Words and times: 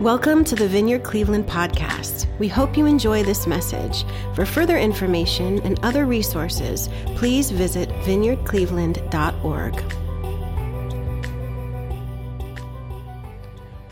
Welcome 0.00 0.44
to 0.44 0.54
the 0.54 0.66
Vineyard 0.68 1.02
Cleveland 1.04 1.46
podcast. 1.46 2.26
We 2.38 2.48
hope 2.48 2.76
you 2.76 2.86
enjoy 2.86 3.22
this 3.22 3.46
message. 3.46 4.04
For 4.34 4.44
further 4.44 4.76
information 4.76 5.60
and 5.62 5.78
other 5.84 6.04
resources, 6.04 6.88
please 7.16 7.50
visit 7.50 7.88
vineyardcleveland.org. 8.04 9.94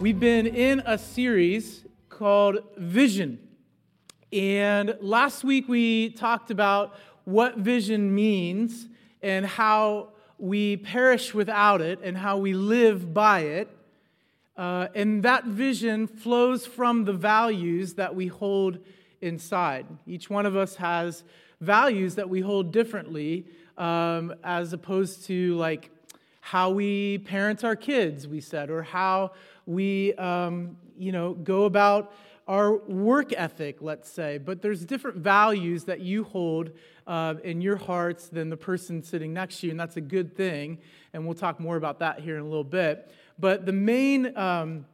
We've 0.00 0.18
been 0.18 0.46
in 0.48 0.82
a 0.84 0.98
series 0.98 1.84
called 2.08 2.58
Vision. 2.76 3.38
And 4.32 4.96
last 5.00 5.44
week 5.44 5.68
we 5.68 6.10
talked 6.10 6.50
about 6.50 6.98
what 7.24 7.58
vision 7.58 8.14
means 8.14 8.88
and 9.22 9.46
how 9.46 10.08
we 10.38 10.78
perish 10.78 11.32
without 11.32 11.80
it 11.80 12.00
and 12.02 12.18
how 12.18 12.38
we 12.38 12.52
live 12.52 13.14
by 13.14 13.40
it. 13.40 13.70
Uh, 14.56 14.88
and 14.94 15.22
that 15.22 15.44
vision 15.44 16.06
flows 16.06 16.66
from 16.66 17.04
the 17.04 17.12
values 17.12 17.94
that 17.94 18.14
we 18.14 18.26
hold 18.26 18.78
inside. 19.20 19.86
Each 20.06 20.28
one 20.28 20.46
of 20.46 20.56
us 20.56 20.76
has 20.76 21.24
values 21.60 22.16
that 22.16 22.28
we 22.28 22.40
hold 22.40 22.72
differently, 22.72 23.46
um, 23.78 24.34
as 24.44 24.72
opposed 24.72 25.24
to 25.26 25.54
like 25.54 25.90
how 26.40 26.70
we 26.70 27.18
parent 27.18 27.64
our 27.64 27.76
kids, 27.76 28.26
we 28.26 28.40
said, 28.40 28.68
or 28.68 28.82
how 28.82 29.32
we, 29.64 30.12
um, 30.14 30.76
you 30.98 31.12
know, 31.12 31.34
go 31.34 31.64
about 31.64 32.12
our 32.48 32.76
work 32.76 33.32
ethic, 33.32 33.78
let's 33.80 34.10
say. 34.10 34.38
But 34.38 34.60
there's 34.60 34.84
different 34.84 35.18
values 35.18 35.84
that 35.84 36.00
you 36.00 36.24
hold 36.24 36.72
uh, 37.06 37.34
in 37.44 37.60
your 37.60 37.76
hearts 37.76 38.28
than 38.28 38.50
the 38.50 38.56
person 38.56 39.02
sitting 39.02 39.32
next 39.32 39.60
to 39.60 39.66
you, 39.66 39.70
and 39.70 39.80
that's 39.80 39.96
a 39.96 40.02
good 40.02 40.36
thing. 40.36 40.78
And 41.12 41.24
we'll 41.24 41.34
talk 41.34 41.60
more 41.60 41.76
about 41.76 42.00
that 42.00 42.20
here 42.20 42.36
in 42.36 42.42
a 42.42 42.48
little 42.48 42.64
bit. 42.64 43.10
But 43.38 43.66
the 43.66 43.72
main 43.72 44.36
um, 44.36 44.86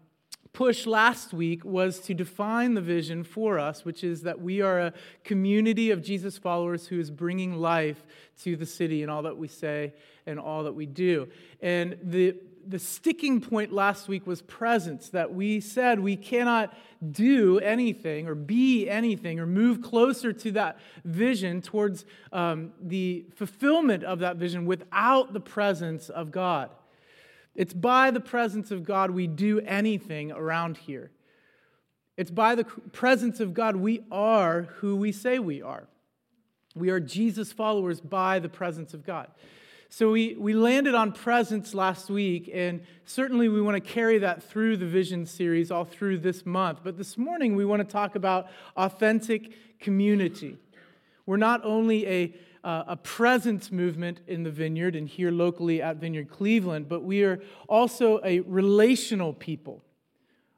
push 0.53 0.87
last 0.87 1.33
week 1.33 1.65
was 1.65 2.01
to 2.01 2.15
define 2.15 2.75
the 2.75 2.81
vision 2.81 3.25
for 3.25 3.59
us, 3.59 3.85
which 3.85 4.03
is 4.03 4.23
that 4.23 4.41
we 4.41 4.61
are 4.61 4.81
a 4.81 4.93
community 5.25 5.91
of 5.91 6.03
Jesus 6.03 6.39
followers 6.39 6.87
who 6.87 6.99
is 6.99 7.11
bringing 7.11 7.55
life 7.55 8.05
to 8.43 8.57
the 8.57 8.67
city 8.67 9.03
in 9.03 9.09
all 9.09 9.23
that 9.23 9.37
we 9.37 9.49
say 9.49 9.95
and 10.27 10.39
all 10.39 10.65
that 10.65 10.75
we 10.75 10.87
do. 10.87 11.29
And 11.61 11.97
the 12.03 12.37
the 12.69 12.79
sticking 12.79 13.41
point 13.41 13.73
last 13.73 14.09
week 14.09 14.27
was 14.27 14.43
presence, 14.43 15.09
that 15.09 15.33
we 15.33 15.59
said 15.59 15.99
we 15.99 16.17
cannot 16.17 16.77
do 17.11 17.59
anything 17.61 18.29
or 18.29 18.35
be 18.35 18.89
anything 18.91 19.41
or 19.41 19.47
move 19.47 19.81
closer 19.81 20.35
to 20.35 20.53
that 20.53 20.79
vision 21.03 21.63
towards 21.63 22.05
um, 22.31 22.73
the 22.83 23.25
fulfillment 23.35 24.05
of 24.05 24.19
that 24.19 24.37
vision 24.37 24.67
without 24.67 25.33
the 25.33 25.41
presence 25.41 26.11
of 26.11 26.31
God. 26.31 26.69
It's 27.59 27.75
by 27.75 28.13
the 28.13 28.21
presence 28.21 28.71
of 28.71 28.85
God 28.85 29.11
we 29.11 29.27
do 29.27 29.59
anything 29.59 30.31
around 30.31 30.77
here. 30.77 31.11
It's 32.17 32.31
by 32.31 32.55
the 32.55 32.63
presence 32.63 33.41
of 33.41 33.53
God 33.53 33.75
we 33.75 34.05
are 34.13 34.63
who 34.77 34.95
we 34.95 35.11
say 35.11 35.41
we 35.41 35.61
are. 35.61 35.89
We 36.77 36.91
are 36.91 37.01
Jesus 37.01 37.53
followers 37.53 38.01
by 38.01 38.39
the 38.39 38.49
presence 38.49 38.95
of 38.95 39.05
God. 39.05 39.27
So 39.89 40.13
we, 40.13 40.37
we 40.37 40.55
landed 40.55 40.95
on 40.95 41.11
presence 41.11 41.75
last 41.75 42.09
week, 42.11 42.49
and 42.55 42.81
certainly 43.07 43.49
we 43.49 43.61
want 43.61 43.75
to 43.75 43.81
carry 43.81 44.19
that 44.19 44.41
through 44.45 44.77
the 44.77 44.87
vision 44.87 45.27
series 45.27 45.73
all 45.73 45.85
through 45.85 46.19
this 46.19 46.47
month. 46.47 46.79
But 46.85 46.97
this 46.97 47.19
morning 47.19 47.57
we 47.57 47.65
want 47.65 47.81
to 47.81 47.93
talk 47.93 48.15
about 48.15 48.47
authentic 48.77 49.81
community. 49.81 50.59
We're 51.27 51.39
not 51.39 51.65
only 51.65 52.07
a, 52.07 52.35
uh, 52.65 52.85
a 52.87 52.97
presence 52.97 53.71
movement 53.71 54.21
in 54.27 54.43
the 54.43 54.51
vineyard 54.51 54.97
and 54.97 55.09
here 55.09 55.31
locally 55.31 55.81
at 55.81 55.97
Vineyard 55.97 56.29
Cleveland, 56.29 56.89
but 56.89 57.03
we 57.03 57.23
are 57.25 57.41
also 57.69 58.21
a 58.25 58.41
relational 58.41 59.33
people. 59.33 59.83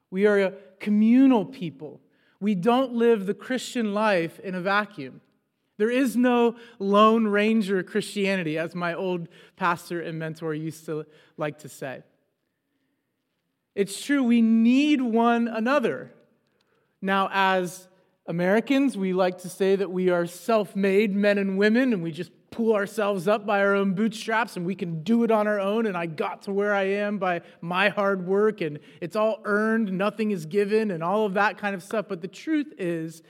We 0.09 0.25
are 0.25 0.39
a 0.39 0.53
communal 0.79 1.45
people. 1.45 2.01
We 2.39 2.55
don't 2.55 2.93
live 2.93 3.25
the 3.25 3.33
Christian 3.33 3.93
life 3.93 4.39
in 4.39 4.55
a 4.55 4.61
vacuum. 4.61 5.21
There 5.77 5.89
is 5.89 6.15
no 6.15 6.55
Lone 6.79 7.27
Ranger 7.27 7.81
Christianity, 7.81 8.57
as 8.57 8.75
my 8.75 8.93
old 8.93 9.27
pastor 9.55 10.01
and 10.01 10.19
mentor 10.19 10.53
used 10.53 10.85
to 10.85 11.05
like 11.37 11.59
to 11.59 11.69
say. 11.69 12.03
It's 13.73 14.03
true, 14.03 14.23
we 14.23 14.41
need 14.41 15.01
one 15.01 15.47
another. 15.47 16.11
Now, 17.01 17.29
as 17.31 17.87
Americans, 18.27 18.97
we 18.97 19.13
like 19.13 19.39
to 19.39 19.49
say 19.49 19.75
that 19.75 19.91
we 19.91 20.09
are 20.09 20.25
self 20.25 20.75
made 20.75 21.15
men 21.15 21.37
and 21.37 21.57
women, 21.57 21.93
and 21.93 22.03
we 22.03 22.11
just 22.11 22.31
pull 22.51 22.73
ourselves 22.73 23.27
up 23.27 23.45
by 23.45 23.61
our 23.61 23.73
own 23.73 23.93
bootstraps 23.93 24.57
and 24.57 24.65
we 24.65 24.75
can 24.75 25.03
do 25.03 25.23
it 25.23 25.31
on 25.31 25.47
our 25.47 25.59
own. 25.59 25.85
And 25.85 25.95
I 25.95 26.05
got 26.05 26.41
to 26.43 26.51
where 26.51 26.75
I 26.75 26.83
am 26.83 27.17
by 27.17 27.41
my 27.61 27.89
hard 27.89 28.27
work, 28.27 28.61
and 28.61 28.79
it's 28.99 29.15
all 29.15 29.39
earned, 29.45 29.91
nothing 29.91 30.31
is 30.31 30.45
given, 30.45 30.91
and 30.91 31.03
all 31.03 31.25
of 31.25 31.35
that 31.35 31.57
kind 31.57 31.75
of 31.75 31.81
stuff. 31.81 32.05
But 32.07 32.21
the 32.21 32.27
truth 32.27 32.73
is 32.77 33.23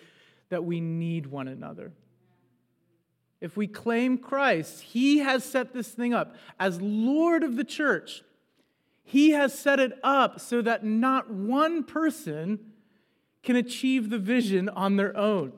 that 0.49 0.65
we 0.65 0.81
need 0.81 1.27
one 1.27 1.47
another 1.47 1.93
if 3.41 3.57
we 3.57 3.65
claim 3.67 4.19
Christ, 4.19 4.81
He 4.81 5.17
has 5.17 5.43
set 5.43 5.73
this 5.73 5.89
thing 5.89 6.13
up 6.13 6.35
as 6.59 6.79
Lord 6.79 7.43
of 7.43 7.55
the 7.55 7.63
church. 7.63 8.23
He 9.03 9.31
has 9.31 9.57
set 9.57 9.79
it 9.79 9.93
up 10.03 10.39
so 10.39 10.61
that 10.61 10.85
not 10.85 11.29
one 11.29 11.83
person 11.83 12.59
can 13.43 13.55
achieve 13.55 14.09
the 14.09 14.19
vision 14.19 14.69
on 14.69 14.95
their 14.95 15.15
own. 15.17 15.53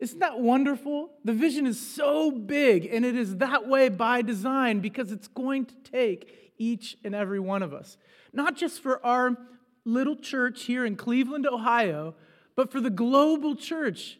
Isn't 0.00 0.18
that 0.18 0.40
wonderful? 0.40 1.10
The 1.24 1.32
vision 1.32 1.66
is 1.66 1.80
so 1.80 2.30
big, 2.30 2.86
and 2.86 3.04
it 3.04 3.16
is 3.16 3.36
that 3.36 3.68
way 3.68 3.88
by 3.88 4.22
design 4.22 4.80
because 4.80 5.12
it's 5.12 5.28
going 5.28 5.66
to 5.66 5.74
take 5.90 6.52
each 6.58 6.96
and 7.04 7.14
every 7.14 7.40
one 7.40 7.62
of 7.62 7.72
us. 7.72 7.96
Not 8.32 8.56
just 8.56 8.82
for 8.82 9.04
our 9.04 9.36
little 9.84 10.16
church 10.16 10.64
here 10.64 10.84
in 10.84 10.96
Cleveland, 10.96 11.46
Ohio, 11.46 12.14
but 12.56 12.70
for 12.72 12.80
the 12.80 12.90
global 12.90 13.54
church 13.54 14.18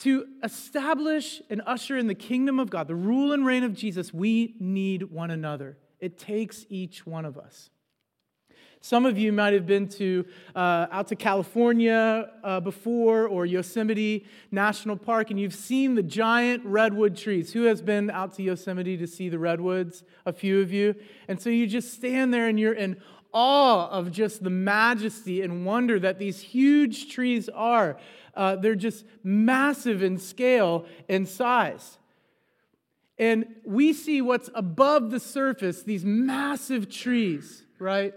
to 0.00 0.26
establish 0.42 1.40
and 1.48 1.62
usher 1.66 1.96
in 1.96 2.06
the 2.06 2.14
kingdom 2.14 2.58
of 2.58 2.68
God, 2.68 2.88
the 2.88 2.94
rule 2.94 3.32
and 3.32 3.46
reign 3.46 3.64
of 3.64 3.74
Jesus, 3.74 4.12
we 4.12 4.54
need 4.60 5.04
one 5.04 5.30
another. 5.30 5.78
It 6.00 6.18
takes 6.18 6.66
each 6.68 7.06
one 7.06 7.24
of 7.24 7.38
us. 7.38 7.70
Some 8.86 9.04
of 9.04 9.18
you 9.18 9.32
might 9.32 9.52
have 9.52 9.66
been 9.66 9.88
to 9.88 10.24
uh, 10.54 10.86
out 10.92 11.08
to 11.08 11.16
California 11.16 12.30
uh, 12.44 12.60
before 12.60 13.26
or 13.26 13.44
Yosemite 13.44 14.24
National 14.52 14.96
Park, 14.96 15.32
and 15.32 15.40
you've 15.40 15.56
seen 15.56 15.96
the 15.96 16.04
giant 16.04 16.64
redwood 16.64 17.16
trees. 17.16 17.52
Who 17.52 17.64
has 17.64 17.82
been 17.82 18.12
out 18.12 18.34
to 18.34 18.44
Yosemite 18.44 18.96
to 18.96 19.08
see 19.08 19.28
the 19.28 19.40
redwoods? 19.40 20.04
A 20.24 20.32
few 20.32 20.60
of 20.60 20.72
you. 20.72 20.94
And 21.26 21.42
so 21.42 21.50
you 21.50 21.66
just 21.66 21.94
stand 21.94 22.32
there 22.32 22.46
and 22.46 22.60
you're 22.60 22.74
in 22.74 22.98
awe 23.32 23.88
of 23.88 24.12
just 24.12 24.44
the 24.44 24.50
majesty 24.50 25.42
and 25.42 25.66
wonder 25.66 25.98
that 25.98 26.20
these 26.20 26.40
huge 26.40 27.12
trees 27.12 27.48
are. 27.48 27.98
Uh, 28.36 28.54
they're 28.54 28.76
just 28.76 29.04
massive 29.24 30.00
in 30.00 30.16
scale 30.16 30.86
and 31.08 31.26
size. 31.26 31.98
And 33.18 33.56
we 33.64 33.92
see 33.92 34.22
what's 34.22 34.48
above 34.54 35.10
the 35.10 35.18
surface, 35.18 35.82
these 35.82 36.04
massive 36.04 36.88
trees, 36.88 37.64
right? 37.80 38.14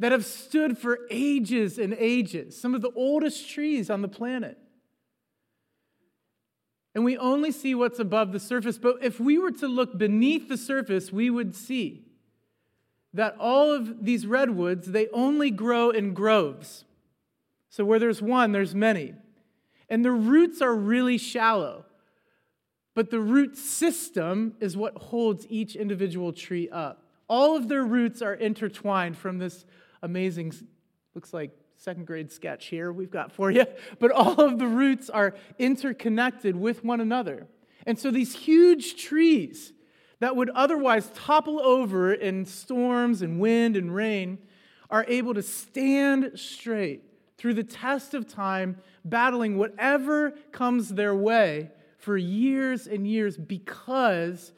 That 0.00 0.12
have 0.12 0.24
stood 0.24 0.78
for 0.78 1.00
ages 1.10 1.78
and 1.78 1.94
ages, 1.94 2.60
some 2.60 2.74
of 2.74 2.80
the 2.80 2.90
oldest 2.96 3.48
trees 3.48 3.90
on 3.90 4.02
the 4.02 4.08
planet. 4.08 4.58
And 6.94 7.04
we 7.04 7.16
only 7.16 7.52
see 7.52 7.74
what's 7.74 7.98
above 7.98 8.32
the 8.32 8.40
surface. 8.40 8.78
But 8.78 8.96
if 9.02 9.20
we 9.20 9.38
were 9.38 9.52
to 9.52 9.68
look 9.68 9.96
beneath 9.96 10.48
the 10.48 10.56
surface, 10.56 11.12
we 11.12 11.30
would 11.30 11.54
see 11.54 12.02
that 13.12 13.36
all 13.38 13.70
of 13.72 14.04
these 14.04 14.26
redwoods, 14.26 14.90
they 14.90 15.08
only 15.08 15.50
grow 15.50 15.90
in 15.90 16.14
groves. 16.14 16.84
So 17.68 17.84
where 17.84 17.98
there's 17.98 18.22
one, 18.22 18.52
there's 18.52 18.74
many. 18.74 19.14
And 19.88 20.04
the 20.04 20.12
roots 20.12 20.62
are 20.62 20.74
really 20.74 21.18
shallow. 21.18 21.84
But 22.94 23.10
the 23.10 23.20
root 23.20 23.56
system 23.56 24.54
is 24.60 24.76
what 24.76 24.96
holds 24.96 25.46
each 25.50 25.76
individual 25.76 26.32
tree 26.32 26.68
up. 26.70 27.04
All 27.28 27.56
of 27.56 27.68
their 27.68 27.84
roots 27.84 28.22
are 28.22 28.34
intertwined 28.34 29.16
from 29.16 29.38
this 29.38 29.64
amazing, 30.02 30.52
looks 31.14 31.32
like 31.32 31.50
second 31.76 32.06
grade 32.06 32.30
sketch 32.30 32.66
here 32.66 32.92
we've 32.92 33.10
got 33.10 33.32
for 33.32 33.50
you. 33.50 33.64
But 33.98 34.12
all 34.12 34.40
of 34.40 34.58
the 34.58 34.66
roots 34.66 35.08
are 35.10 35.34
interconnected 35.58 36.56
with 36.56 36.84
one 36.84 37.00
another. 37.00 37.46
And 37.86 37.98
so 37.98 38.10
these 38.10 38.34
huge 38.34 39.02
trees 39.02 39.72
that 40.20 40.36
would 40.36 40.50
otherwise 40.50 41.10
topple 41.14 41.60
over 41.60 42.12
in 42.12 42.44
storms 42.44 43.22
and 43.22 43.40
wind 43.40 43.76
and 43.76 43.94
rain 43.94 44.38
are 44.90 45.04
able 45.08 45.34
to 45.34 45.42
stand 45.42 46.32
straight 46.34 47.02
through 47.38 47.54
the 47.54 47.64
test 47.64 48.12
of 48.12 48.28
time, 48.28 48.76
battling 49.02 49.56
whatever 49.56 50.32
comes 50.52 50.90
their 50.90 51.14
way 51.14 51.70
for 51.96 52.16
years 52.16 52.86
and 52.86 53.06
years 53.06 53.38
because 53.38 54.52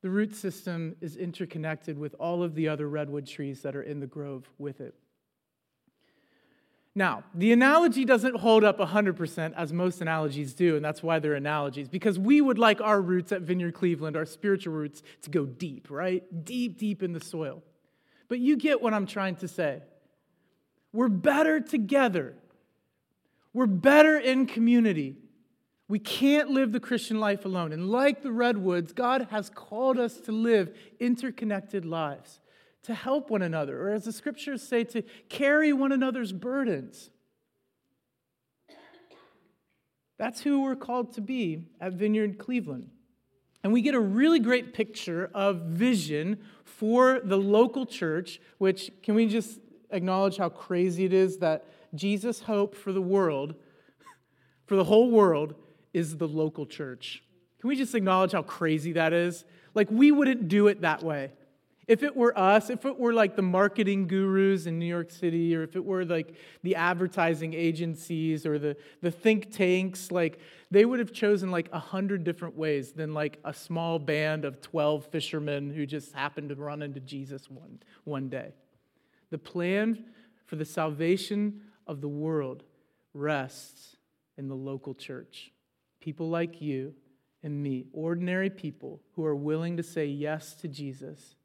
the 0.00 0.10
root 0.10 0.34
system 0.34 0.94
is 1.00 1.16
interconnected 1.16 1.98
with 1.98 2.14
all 2.18 2.42
of 2.42 2.54
the 2.54 2.68
other 2.68 2.88
redwood 2.88 3.26
trees 3.26 3.62
that 3.62 3.74
are 3.74 3.82
in 3.82 4.00
the 4.00 4.06
grove 4.06 4.48
with 4.58 4.80
it. 4.80 4.94
Now, 6.94 7.22
the 7.34 7.52
analogy 7.52 8.04
doesn't 8.04 8.36
hold 8.36 8.64
up 8.64 8.78
100% 8.78 9.54
as 9.56 9.72
most 9.72 10.00
analogies 10.00 10.52
do, 10.52 10.74
and 10.74 10.84
that's 10.84 11.02
why 11.02 11.20
they're 11.20 11.34
analogies, 11.34 11.88
because 11.88 12.18
we 12.18 12.40
would 12.40 12.58
like 12.58 12.80
our 12.80 13.00
roots 13.00 13.30
at 13.30 13.42
Vineyard 13.42 13.74
Cleveland, 13.74 14.16
our 14.16 14.24
spiritual 14.24 14.74
roots, 14.74 15.02
to 15.22 15.30
go 15.30 15.46
deep, 15.46 15.90
right? 15.90 16.24
Deep, 16.44 16.76
deep 16.76 17.02
in 17.02 17.12
the 17.12 17.20
soil. 17.20 17.62
But 18.26 18.40
you 18.40 18.56
get 18.56 18.82
what 18.82 18.94
I'm 18.94 19.06
trying 19.06 19.36
to 19.36 19.48
say. 19.48 19.82
We're 20.92 21.08
better 21.08 21.60
together. 21.60 22.34
We're 23.52 23.66
better 23.66 24.18
in 24.18 24.46
community. 24.46 25.16
We 25.88 25.98
can't 25.98 26.50
live 26.50 26.72
the 26.72 26.80
Christian 26.80 27.18
life 27.18 27.46
alone. 27.46 27.72
And 27.72 27.88
like 27.88 28.22
the 28.22 28.30
redwoods, 28.30 28.92
God 28.92 29.28
has 29.30 29.48
called 29.48 29.98
us 29.98 30.18
to 30.20 30.32
live 30.32 30.76
interconnected 31.00 31.86
lives, 31.86 32.40
to 32.82 32.94
help 32.94 33.30
one 33.30 33.40
another, 33.40 33.80
or 33.80 33.90
as 33.90 34.04
the 34.04 34.12
scriptures 34.12 34.62
say, 34.62 34.84
to 34.84 35.02
carry 35.30 35.72
one 35.72 35.92
another's 35.92 36.32
burdens. 36.32 37.10
That's 40.18 40.42
who 40.42 40.62
we're 40.62 40.76
called 40.76 41.14
to 41.14 41.20
be 41.20 41.68
at 41.80 41.94
Vineyard 41.94 42.38
Cleveland. 42.38 42.90
And 43.64 43.72
we 43.72 43.80
get 43.80 43.94
a 43.94 44.00
really 44.00 44.40
great 44.40 44.74
picture 44.74 45.30
of 45.32 45.62
vision 45.62 46.38
for 46.64 47.20
the 47.24 47.36
local 47.36 47.86
church, 47.86 48.40
which 48.58 48.90
can 49.02 49.14
we 49.14 49.26
just 49.26 49.60
acknowledge 49.90 50.36
how 50.36 50.48
crazy 50.48 51.04
it 51.04 51.12
is 51.12 51.38
that 51.38 51.64
Jesus' 51.94 52.40
hope 52.40 52.74
for 52.74 52.92
the 52.92 53.00
world, 53.00 53.54
for 54.66 54.76
the 54.76 54.84
whole 54.84 55.10
world, 55.10 55.54
is 55.92 56.16
the 56.16 56.28
local 56.28 56.66
church? 56.66 57.22
Can 57.60 57.68
we 57.68 57.76
just 57.76 57.94
acknowledge 57.94 58.32
how 58.32 58.42
crazy 58.42 58.92
that 58.92 59.12
is? 59.12 59.44
Like, 59.74 59.90
we 59.90 60.12
wouldn't 60.12 60.48
do 60.48 60.68
it 60.68 60.82
that 60.82 61.02
way. 61.02 61.32
If 61.88 62.02
it 62.02 62.14
were 62.14 62.38
us, 62.38 62.68
if 62.68 62.84
it 62.84 62.98
were 62.98 63.14
like 63.14 63.34
the 63.34 63.42
marketing 63.42 64.08
gurus 64.08 64.66
in 64.66 64.78
New 64.78 64.86
York 64.86 65.10
City, 65.10 65.56
or 65.56 65.62
if 65.62 65.74
it 65.74 65.82
were 65.82 66.04
like 66.04 66.34
the 66.62 66.76
advertising 66.76 67.54
agencies 67.54 68.44
or 68.44 68.58
the, 68.58 68.76
the 69.00 69.10
think 69.10 69.50
tanks, 69.50 70.10
like 70.10 70.38
they 70.70 70.84
would 70.84 70.98
have 70.98 71.14
chosen 71.14 71.50
like 71.50 71.70
a 71.72 71.78
hundred 71.78 72.24
different 72.24 72.58
ways 72.58 72.92
than 72.92 73.14
like 73.14 73.38
a 73.42 73.54
small 73.54 73.98
band 73.98 74.44
of 74.44 74.60
12 74.60 75.06
fishermen 75.06 75.70
who 75.70 75.86
just 75.86 76.12
happened 76.12 76.50
to 76.50 76.56
run 76.56 76.82
into 76.82 77.00
Jesus 77.00 77.48
one, 77.48 77.80
one 78.04 78.28
day. 78.28 78.52
The 79.30 79.38
plan 79.38 80.04
for 80.44 80.56
the 80.56 80.66
salvation 80.66 81.62
of 81.86 82.02
the 82.02 82.08
world 82.08 82.64
rests 83.14 83.96
in 84.36 84.48
the 84.48 84.54
local 84.54 84.94
church. 84.94 85.52
People 86.08 86.30
like 86.30 86.62
you 86.62 86.94
and 87.42 87.62
me, 87.62 87.84
ordinary 87.92 88.48
people 88.48 89.02
who 89.12 89.26
are 89.26 89.36
willing 89.36 89.76
to 89.76 89.82
say 89.82 90.06
yes 90.06 90.54
to 90.54 90.66
Jesus 90.66 91.36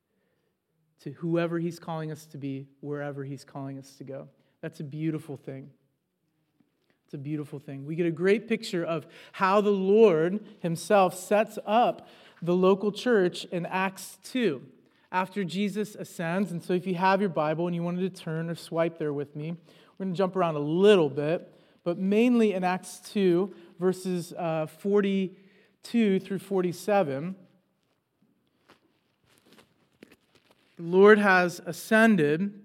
to 1.01 1.11
whoever 1.11 1.59
He's 1.59 1.79
calling 1.79 2.13
us 2.13 2.25
to 2.27 2.37
be, 2.37 2.69
wherever 2.79 3.25
He's 3.25 3.43
calling 3.43 3.77
us 3.77 3.97
to 3.97 4.05
go. 4.05 4.29
That's 4.61 4.79
a 4.79 4.85
beautiful 4.85 5.35
thing. 5.35 5.69
It's 7.03 7.13
a 7.13 7.17
beautiful 7.17 7.59
thing. 7.59 7.85
We 7.85 7.95
get 7.95 8.05
a 8.05 8.11
great 8.11 8.47
picture 8.47 8.85
of 8.85 9.05
how 9.33 9.59
the 9.59 9.69
Lord 9.69 10.39
Himself 10.59 11.13
sets 11.13 11.59
up 11.65 12.07
the 12.41 12.55
local 12.55 12.93
church 12.93 13.43
in 13.51 13.65
Acts 13.65 14.17
2 14.23 14.61
after 15.11 15.43
Jesus 15.43 15.93
ascends. 15.93 16.53
And 16.53 16.63
so, 16.63 16.71
if 16.71 16.87
you 16.87 16.95
have 16.95 17.19
your 17.19 17.31
Bible 17.31 17.67
and 17.67 17.75
you 17.75 17.83
wanted 17.83 18.15
to 18.15 18.23
turn 18.23 18.49
or 18.49 18.55
swipe 18.55 18.97
there 18.97 19.11
with 19.11 19.35
me, 19.35 19.57
we're 19.97 20.05
going 20.05 20.13
to 20.13 20.17
jump 20.17 20.37
around 20.37 20.55
a 20.55 20.59
little 20.59 21.09
bit, 21.09 21.53
but 21.83 21.97
mainly 21.97 22.53
in 22.53 22.63
Acts 22.63 23.01
2, 23.11 23.53
verses 23.79 24.33
uh, 24.33 24.67
42 24.67 26.19
through 26.19 26.39
47. 26.39 27.35
The 30.77 30.83
Lord 30.83 31.19
has 31.19 31.61
ascended, 31.65 32.59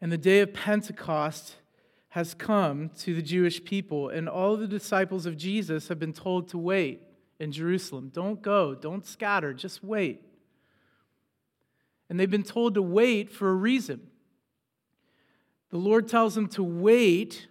and 0.00 0.12
the 0.12 0.18
day 0.18 0.40
of 0.40 0.54
Pentecost 0.54 1.56
has 2.10 2.32
come 2.32 2.90
to 3.00 3.14
the 3.14 3.22
Jewish 3.22 3.62
people, 3.64 4.08
and 4.08 4.28
all 4.28 4.56
the 4.56 4.66
disciples 4.66 5.26
of 5.26 5.36
Jesus 5.36 5.88
have 5.88 5.98
been 5.98 6.14
told 6.14 6.48
to 6.48 6.58
wait 6.58 7.02
in 7.38 7.52
Jerusalem. 7.52 8.10
Don't 8.14 8.40
go, 8.40 8.74
don't 8.74 9.04
scatter, 9.04 9.52
just 9.52 9.84
wait. 9.84 10.22
And 12.08 12.18
they've 12.18 12.30
been 12.30 12.42
told 12.42 12.74
to 12.74 12.82
wait 12.82 13.30
for 13.30 13.50
a 13.50 13.54
reason. 13.54 14.06
The 15.70 15.76
Lord 15.76 16.08
tells 16.08 16.34
them 16.34 16.48
to 16.50 16.62
wait 16.62 17.48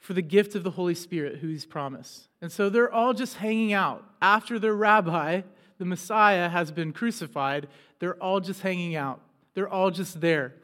for 0.00 0.14
the 0.14 0.22
gift 0.22 0.56
of 0.56 0.64
the 0.64 0.72
Holy 0.72 0.94
Spirit, 0.94 1.38
who 1.38 1.48
He's 1.48 1.64
promised. 1.66 2.28
And 2.42 2.50
so 2.50 2.68
they're 2.68 2.92
all 2.92 3.14
just 3.14 3.36
hanging 3.36 3.72
out 3.72 4.04
after 4.20 4.58
their 4.58 4.74
rabbi 4.74 5.42
the 5.80 5.86
Messiah 5.86 6.50
has 6.50 6.70
been 6.70 6.92
crucified, 6.92 7.66
they're 8.00 8.22
all 8.22 8.38
just 8.38 8.60
hanging 8.60 8.96
out. 8.96 9.22
They're 9.54 9.68
all 9.68 9.90
just 9.90 10.20
there 10.20 10.54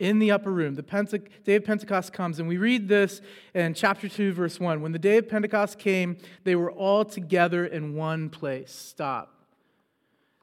in 0.00 0.18
the 0.18 0.32
upper 0.32 0.50
room. 0.50 0.74
The 0.74 0.82
Pente- 0.82 1.28
day 1.44 1.54
of 1.54 1.64
Pentecost 1.64 2.12
comes, 2.12 2.40
and 2.40 2.48
we 2.48 2.56
read 2.56 2.88
this 2.88 3.20
in 3.54 3.74
chapter 3.74 4.08
2, 4.08 4.32
verse 4.32 4.58
1. 4.58 4.82
When 4.82 4.90
the 4.90 4.98
day 4.98 5.18
of 5.18 5.28
Pentecost 5.28 5.78
came, 5.78 6.16
they 6.42 6.56
were 6.56 6.72
all 6.72 7.04
together 7.04 7.64
in 7.64 7.94
one 7.94 8.28
place. 8.28 8.72
Stop. 8.72 9.35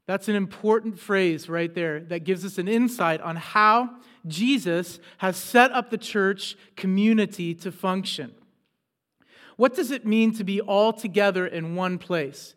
That's 0.06 0.28
an 0.28 0.36
important 0.36 1.00
phrase 1.00 1.48
right 1.48 1.74
there 1.74 2.02
that 2.02 2.26
gives 2.26 2.44
us 2.44 2.58
an 2.58 2.68
insight 2.68 3.22
on 3.22 3.38
how 3.38 3.90
Jesus 4.28 5.00
has 5.20 5.38
set 5.38 5.72
up 5.72 5.90
the 5.90 5.98
church 5.98 6.58
community 6.76 7.54
to 7.56 7.72
function. 7.72 8.34
What 9.56 9.76
does 9.76 9.92
it 9.92 10.06
mean 10.06 10.34
to 10.36 10.44
be 10.44 10.60
all 10.60 10.92
together 10.92 11.46
in 11.46 11.76
one 11.76 11.98
place? 11.98 12.56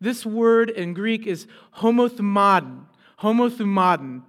This 0.00 0.26
word 0.26 0.70
in 0.70 0.94
Greek 0.94 1.26
is 1.26 1.46
homothumadon, 1.78 2.84
homothumadon, 3.20 4.22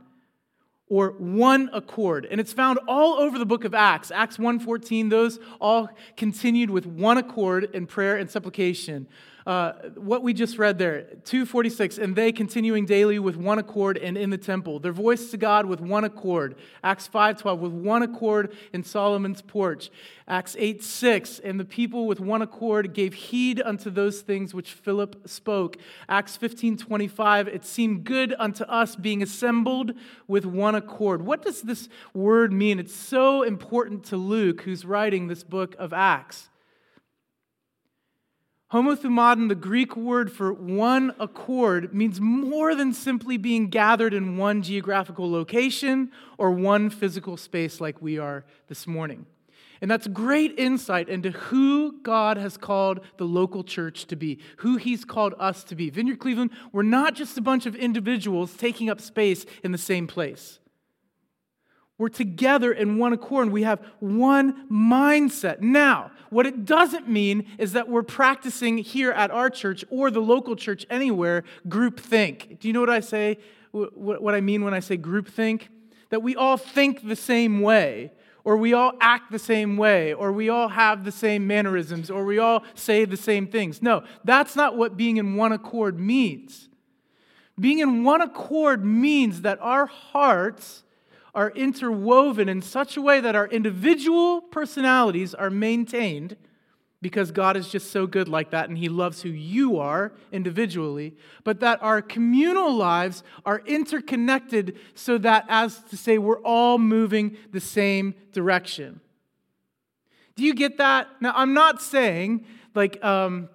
or 0.87 1.11
one 1.17 1.69
accord. 1.73 2.27
And 2.29 2.39
it's 2.39 2.53
found 2.53 2.79
all 2.87 3.15
over 3.15 3.37
the 3.37 3.45
book 3.45 3.63
of 3.63 3.73
Acts. 3.73 4.11
Acts 4.11 4.37
1.14, 4.37 5.09
those 5.09 5.39
all 5.59 5.89
continued 6.15 6.69
with 6.69 6.85
one 6.85 7.17
accord 7.17 7.69
in 7.73 7.87
prayer 7.87 8.15
and 8.17 8.29
supplication. 8.29 9.07
Uh, 9.45 9.73
what 9.93 10.23
we 10.23 10.33
just 10.33 10.57
read 10.57 10.79
there 10.79 11.03
246 11.23 11.99
and 11.99 12.15
they 12.15 12.31
continuing 12.31 12.83
daily 12.83 13.19
with 13.19 13.35
one 13.35 13.59
accord 13.59 13.95
and 13.95 14.17
in 14.17 14.31
the 14.31 14.39
temple. 14.39 14.79
Their 14.79 14.91
voice 14.91 15.29
to 15.29 15.37
god 15.37 15.67
with 15.67 15.79
one 15.79 16.03
accord. 16.03 16.55
Acts 16.83 17.07
5.12 17.07 17.59
with 17.59 17.71
one 17.71 18.01
accord 18.01 18.55
in 18.73 18.83
solomon's 18.83 19.43
porch. 19.43 19.91
Acts 20.27 20.55
8 20.57 20.83
6 20.83 21.39
and 21.39 21.59
the 21.59 21.65
people 21.65 22.07
with 22.07 22.19
one 22.19 22.41
accord 22.41 22.95
gave 22.95 23.13
heed 23.13 23.61
unto 23.63 23.91
those 23.91 24.21
things 24.21 24.55
which 24.55 24.73
philip 24.73 25.29
spoke. 25.29 25.77
Acts 26.09 26.39
15.25 26.39 27.47
it 27.47 27.63
seemed 27.63 28.03
good 28.03 28.33
unto 28.39 28.63
us 28.63 28.95
being 28.95 29.21
assembled 29.21 29.91
with 30.27 30.45
one 30.47 30.73
accord. 30.73 31.21
What 31.21 31.43
does 31.43 31.61
this 31.61 31.87
word 32.15 32.51
mean? 32.51 32.79
It's 32.79 32.95
so 32.95 33.43
important 33.43 34.05
to 34.05 34.17
luke 34.17 34.61
who's 34.61 34.85
writing 34.85 35.27
this 35.27 35.43
book 35.43 35.75
of 35.77 35.93
acts 35.93 36.49
Homothumadon, 38.75 39.47
the 39.47 39.55
Greek 39.55 39.95
word 39.95 40.29
for 40.29 40.51
one 40.51 41.15
accord, 41.17 41.93
means 41.93 42.19
more 42.19 42.75
than 42.75 42.91
simply 42.91 43.37
being 43.37 43.69
gathered 43.69 44.13
in 44.13 44.35
one 44.35 44.61
geographical 44.61 45.31
location 45.31 46.11
or 46.37 46.51
one 46.51 46.89
physical 46.89 47.37
space 47.37 47.79
like 47.79 48.01
we 48.01 48.19
are 48.19 48.43
this 48.67 48.85
morning. 48.85 49.27
And 49.79 49.89
that's 49.89 50.07
great 50.07 50.59
insight 50.59 51.07
into 51.07 51.31
who 51.31 52.01
God 52.01 52.35
has 52.35 52.57
called 52.57 52.99
the 53.15 53.23
local 53.23 53.63
church 53.63 54.07
to 54.07 54.17
be, 54.17 54.39
who 54.57 54.75
He's 54.75 55.05
called 55.05 55.35
us 55.39 55.63
to 55.63 55.75
be. 55.75 55.89
Vineyard 55.89 56.19
Cleveland, 56.19 56.51
we're 56.73 56.83
not 56.83 57.15
just 57.15 57.37
a 57.37 57.41
bunch 57.41 57.65
of 57.65 57.77
individuals 57.77 58.55
taking 58.55 58.89
up 58.89 58.99
space 58.99 59.45
in 59.63 59.71
the 59.71 59.77
same 59.77 60.05
place. 60.05 60.59
We're 61.97 62.09
together 62.09 62.73
in 62.73 62.97
one 62.97 63.13
accord 63.13 63.45
and 63.45 63.53
we 63.53 63.63
have 63.63 63.79
one 63.99 64.67
mindset. 64.69 65.61
Now, 65.61 66.11
what 66.29 66.45
it 66.45 66.65
doesn't 66.65 67.07
mean 67.07 67.45
is 67.57 67.73
that 67.73 67.87
we're 67.87 68.03
practicing 68.03 68.77
here 68.77 69.11
at 69.11 69.31
our 69.31 69.49
church 69.49 69.85
or 69.89 70.11
the 70.11 70.19
local 70.19 70.57
church 70.57 70.85
anywhere 70.89 71.43
group 71.69 71.99
think. 71.99 72.59
Do 72.59 72.67
you 72.67 72.73
know 72.73 72.81
what 72.81 72.89
I 72.89 72.99
say? 72.99 73.37
What 73.71 74.35
I 74.35 74.41
mean 74.41 74.63
when 74.63 74.73
I 74.73 74.81
say 74.81 74.97
group 74.97 75.27
think? 75.29 75.69
That 76.09 76.21
we 76.21 76.35
all 76.35 76.57
think 76.57 77.07
the 77.07 77.15
same 77.15 77.61
way, 77.61 78.11
or 78.43 78.57
we 78.57 78.73
all 78.73 78.93
act 79.01 79.31
the 79.31 79.39
same 79.39 79.75
way, 79.75 80.13
or 80.13 80.31
we 80.31 80.49
all 80.49 80.69
have 80.69 81.03
the 81.03 81.11
same 81.11 81.47
mannerisms, 81.47 82.11
or 82.11 82.25
we 82.25 82.37
all 82.37 82.63
say 82.73 83.05
the 83.05 83.17
same 83.17 83.47
things. 83.47 83.81
No, 83.81 84.03
that's 84.23 84.55
not 84.55 84.77
what 84.77 84.95
being 84.95 85.17
in 85.17 85.35
one 85.35 85.51
accord 85.51 85.99
means. 85.99 86.69
Being 87.59 87.79
in 87.79 88.03
one 88.03 88.21
accord 88.21 88.85
means 88.85 89.41
that 89.41 89.59
our 89.61 89.87
hearts 89.87 90.83
are 91.35 91.51
interwoven 91.51 92.49
in 92.49 92.61
such 92.61 92.97
a 92.97 93.01
way 93.01 93.19
that 93.21 93.35
our 93.35 93.47
individual 93.47 94.41
personalities 94.41 95.33
are 95.33 95.49
maintained 95.49 96.37
because 97.01 97.29
God 97.29 97.55
is 97.55 97.69
just 97.69 97.91
so 97.91 98.07
good 98.07 98.27
like 98.27 98.49
that 98.49 98.67
and 98.67 98.77
He 98.77 98.89
loves 98.89 99.21
who 99.21 99.29
you 99.29 99.77
are 99.77 100.11
individually, 100.31 101.15
but 101.43 101.59
that 101.59 101.83
our 101.83 102.01
communal 102.01 102.73
lives 102.73 103.21
are 103.45 103.61
interconnected 103.67 104.79
so 104.95 105.19
that, 105.19 105.45
as 105.47 105.83
to 105.89 105.97
say, 105.97 106.17
we're 106.17 106.41
all 106.41 106.79
moving 106.79 107.37
the 107.51 107.59
same 107.59 108.15
direction. 108.31 109.01
Do 110.35 110.43
you 110.43 110.55
get 110.55 110.77
that? 110.77 111.07
Now, 111.21 111.33
I'm 111.35 111.53
not 111.53 111.81
saying 111.81 112.45
like, 112.73 113.03
um, 113.03 113.49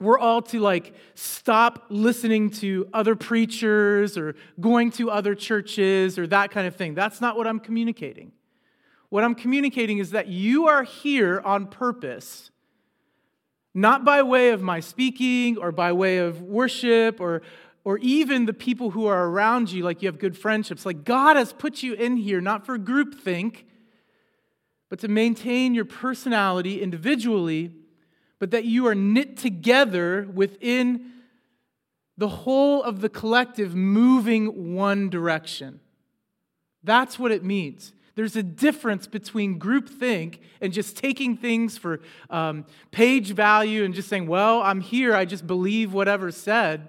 we're 0.00 0.18
all 0.18 0.40
to 0.40 0.60
like 0.60 0.94
stop 1.14 1.84
listening 1.90 2.50
to 2.50 2.88
other 2.92 3.14
preachers 3.14 4.16
or 4.16 4.34
going 4.58 4.90
to 4.92 5.10
other 5.10 5.34
churches 5.34 6.18
or 6.18 6.26
that 6.28 6.50
kind 6.50 6.66
of 6.66 6.74
thing. 6.74 6.94
That's 6.94 7.20
not 7.20 7.36
what 7.36 7.46
I'm 7.46 7.60
communicating. 7.60 8.32
What 9.10 9.24
I'm 9.24 9.34
communicating 9.34 9.98
is 9.98 10.12
that 10.12 10.28
you 10.28 10.66
are 10.68 10.84
here 10.84 11.42
on 11.44 11.66
purpose, 11.66 12.50
not 13.74 14.04
by 14.04 14.22
way 14.22 14.50
of 14.50 14.62
my 14.62 14.80
speaking 14.80 15.58
or 15.58 15.70
by 15.70 15.92
way 15.92 16.18
of 16.18 16.40
worship 16.40 17.20
or 17.20 17.42
or 17.82 17.96
even 17.98 18.44
the 18.44 18.52
people 18.52 18.90
who 18.90 19.06
are 19.06 19.28
around 19.28 19.72
you, 19.72 19.82
like 19.82 20.02
you 20.02 20.06
have 20.06 20.18
good 20.18 20.36
friendships. 20.36 20.84
Like 20.84 21.02
God 21.02 21.36
has 21.36 21.52
put 21.52 21.82
you 21.82 21.94
in 21.94 22.18
here 22.18 22.40
not 22.40 22.66
for 22.66 22.78
groupthink, 22.78 23.64
but 24.90 24.98
to 24.98 25.08
maintain 25.08 25.74
your 25.74 25.86
personality 25.86 26.82
individually, 26.82 27.72
but 28.40 28.50
that 28.50 28.64
you 28.64 28.88
are 28.88 28.94
knit 28.94 29.36
together 29.36 30.28
within 30.34 31.12
the 32.18 32.28
whole 32.28 32.82
of 32.82 33.00
the 33.00 33.08
collective 33.08 33.74
moving 33.74 34.74
one 34.74 35.08
direction. 35.08 35.78
That's 36.82 37.18
what 37.18 37.30
it 37.30 37.44
means. 37.44 37.92
There's 38.14 38.36
a 38.36 38.42
difference 38.42 39.06
between 39.06 39.60
groupthink 39.60 40.38
and 40.60 40.72
just 40.72 40.96
taking 40.96 41.36
things 41.36 41.78
for 41.78 42.00
um, 42.28 42.66
page 42.90 43.32
value 43.32 43.84
and 43.84 43.94
just 43.94 44.08
saying, 44.08 44.26
well, 44.26 44.60
I'm 44.60 44.80
here, 44.80 45.14
I 45.14 45.24
just 45.24 45.46
believe 45.46 45.92
whatever's 45.92 46.36
said. 46.36 46.88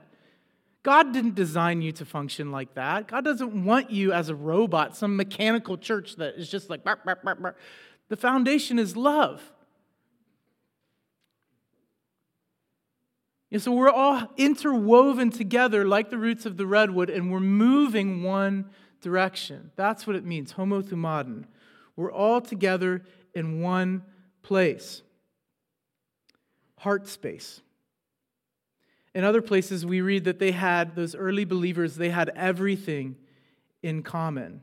God 0.84 1.14
didn't 1.14 1.36
design 1.36 1.82
you 1.82 1.92
to 1.94 2.06
function 2.06 2.52
like 2.52 2.74
that. 2.74 3.08
God 3.08 3.24
doesn't 3.24 3.66
want 3.66 3.92
you 3.92 4.14
as 4.14 4.30
a 4.30 4.36
robot, 4.36 4.98
some 4.98 5.16
mechanical 5.16 5.78
church 5.78 6.16
that 6.16 6.36
is 6.36 6.50
just 6.50 6.70
like, 6.70 6.84
the 6.84 8.18
foundation 8.18 8.80
is 8.80 8.98
love. 8.98 9.42
And 13.52 13.62
so 13.62 13.72
we're 13.72 13.90
all 13.90 14.32
interwoven 14.38 15.30
together 15.30 15.86
like 15.86 16.10
the 16.10 16.18
roots 16.18 16.46
of 16.46 16.56
the 16.56 16.66
redwood, 16.66 17.10
and 17.10 17.32
we're 17.32 17.42
moving 17.42 18.24
one 18.24 18.70
direction. 19.02 19.72
That's 19.76 20.08
what 20.08 20.16
it 20.16 20.24
means, 20.24 20.54
homothumadon. 20.54 21.46
We're 21.98 22.12
all 22.12 22.40
together 22.40 23.04
in 23.34 23.62
one 23.62 24.04
place. 24.42 25.02
Heart 26.78 27.08
space. 27.08 27.62
In 29.14 29.26
other 29.26 29.42
places, 29.42 29.86
we 29.86 30.00
read 30.00 30.24
that 30.24 30.40
they 30.40 30.52
had, 30.52 30.96
those 30.96 31.14
early 31.14 31.44
believers, 31.44 31.96
they 31.96 32.10
had 32.10 32.32
everything 32.36 33.18
in 33.84 34.04
common. 34.04 34.62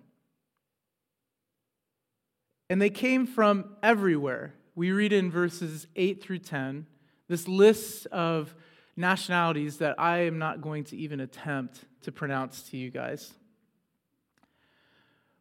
And 2.71 2.80
they 2.80 2.90
came 2.90 3.26
from 3.26 3.76
everywhere. 3.83 4.54
We 4.75 4.92
read 4.92 5.12
in 5.12 5.30
verses 5.30 5.87
8 5.97 6.23
through 6.23 6.38
10 6.38 6.87
this 7.28 7.47
list 7.47 8.07
of 8.07 8.54
nationalities 8.98 9.78
that 9.78 9.98
I 9.98 10.18
am 10.18 10.38
not 10.38 10.60
going 10.60 10.84
to 10.84 10.96
even 10.96 11.20
attempt 11.20 11.84
to 12.02 12.12
pronounce 12.12 12.62
to 12.70 12.76
you 12.76 12.90
guys. 12.90 13.32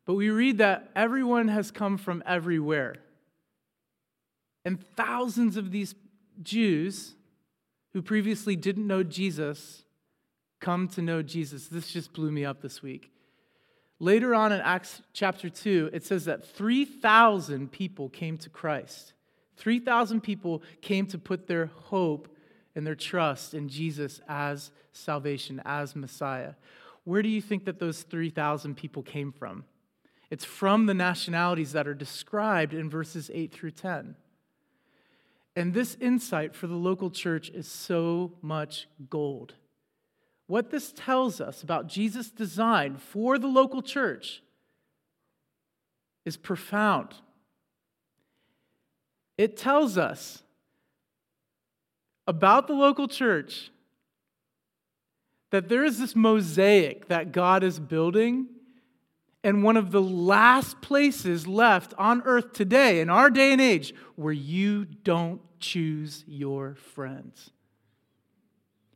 But 0.05 0.13
we 0.13 0.29
read 0.29 0.59
that 0.59 0.89
everyone 0.95 1.49
has 1.49 1.71
come 1.71 1.97
from 1.97 2.23
everywhere. 2.25 2.95
And 4.63 4.81
thousands 4.95 5.57
of 5.57 5.71
these 5.71 5.95
Jews 6.41 7.15
who 7.93 8.01
previously 8.01 8.55
didn't 8.55 8.87
know 8.87 9.03
Jesus 9.03 9.83
come 10.59 10.87
to 10.89 11.01
know 11.01 11.21
Jesus. 11.21 11.67
This 11.67 11.91
just 11.91 12.13
blew 12.13 12.31
me 12.31 12.45
up 12.45 12.61
this 12.61 12.81
week. 12.81 13.11
Later 13.99 14.35
on 14.35 14.51
in 14.51 14.61
Acts 14.61 15.01
chapter 15.13 15.49
2, 15.49 15.89
it 15.91 16.05
says 16.05 16.25
that 16.25 16.45
3,000 16.45 17.71
people 17.71 18.09
came 18.09 18.37
to 18.37 18.49
Christ. 18.49 19.13
3,000 19.57 20.21
people 20.21 20.61
came 20.81 21.07
to 21.07 21.17
put 21.17 21.47
their 21.47 21.65
hope 21.65 22.27
and 22.77 22.85
their 22.85 22.95
trust 22.95 23.55
in 23.55 23.67
Jesus 23.67 24.21
as 24.29 24.69
salvation, 24.91 25.59
as 25.65 25.95
Messiah. 25.95 26.53
Where 27.05 27.23
do 27.23 27.27
you 27.27 27.41
think 27.41 27.65
that 27.65 27.79
those 27.79 28.03
3,000 28.03 28.77
people 28.77 29.01
came 29.01 29.31
from? 29.31 29.65
It's 30.29 30.45
from 30.45 30.85
the 30.85 30.93
nationalities 30.93 31.71
that 31.71 31.87
are 31.87 31.95
described 31.95 32.75
in 32.75 32.87
verses 32.87 33.31
8 33.33 33.51
through 33.51 33.71
10. 33.71 34.15
And 35.55 35.73
this 35.73 35.97
insight 35.99 36.53
for 36.53 36.67
the 36.67 36.75
local 36.75 37.09
church 37.09 37.49
is 37.49 37.67
so 37.67 38.33
much 38.43 38.87
gold. 39.09 39.55
What 40.45 40.69
this 40.69 40.93
tells 40.95 41.41
us 41.41 41.63
about 41.63 41.87
Jesus' 41.87 42.29
design 42.29 42.97
for 42.97 43.39
the 43.39 43.47
local 43.47 43.81
church 43.81 44.43
is 46.25 46.37
profound. 46.37 47.15
It 49.35 49.57
tells 49.57 49.97
us 49.97 50.43
about 52.27 52.67
the 52.67 52.73
local 52.73 53.07
church 53.07 53.71
that 55.51 55.69
there 55.69 55.83
is 55.83 55.97
this 55.97 56.15
mosaic 56.15 57.07
that 57.07 57.31
God 57.31 57.63
is 57.63 57.79
building 57.79 58.47
and 59.43 59.63
one 59.63 59.77
of 59.77 59.91
the 59.91 60.01
last 60.01 60.81
places 60.81 61.47
left 61.47 61.93
on 61.97 62.21
earth 62.25 62.51
today, 62.51 62.99
in 62.99 63.09
our 63.09 63.29
day 63.29 63.53
and 63.53 63.61
age, 63.61 63.93
where 64.15 64.33
you 64.33 64.83
don't 64.83 65.39
choose 65.59 66.25
your 66.27 66.75
friends. 66.75 67.51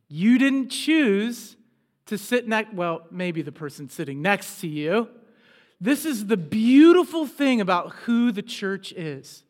You 0.08 0.36
didn't 0.36 0.68
choose 0.68 1.56
to 2.04 2.18
sit 2.18 2.46
next, 2.46 2.74
well, 2.74 3.06
maybe 3.10 3.40
the 3.40 3.52
person 3.52 3.88
sitting 3.88 4.20
next 4.20 4.60
to 4.60 4.68
you. 4.68 5.08
This 5.80 6.04
is 6.04 6.26
the 6.26 6.36
beautiful 6.36 7.26
thing 7.26 7.60
about 7.62 7.92
who 8.04 8.30
the 8.30 8.42
church 8.42 8.92
is. 8.92 9.44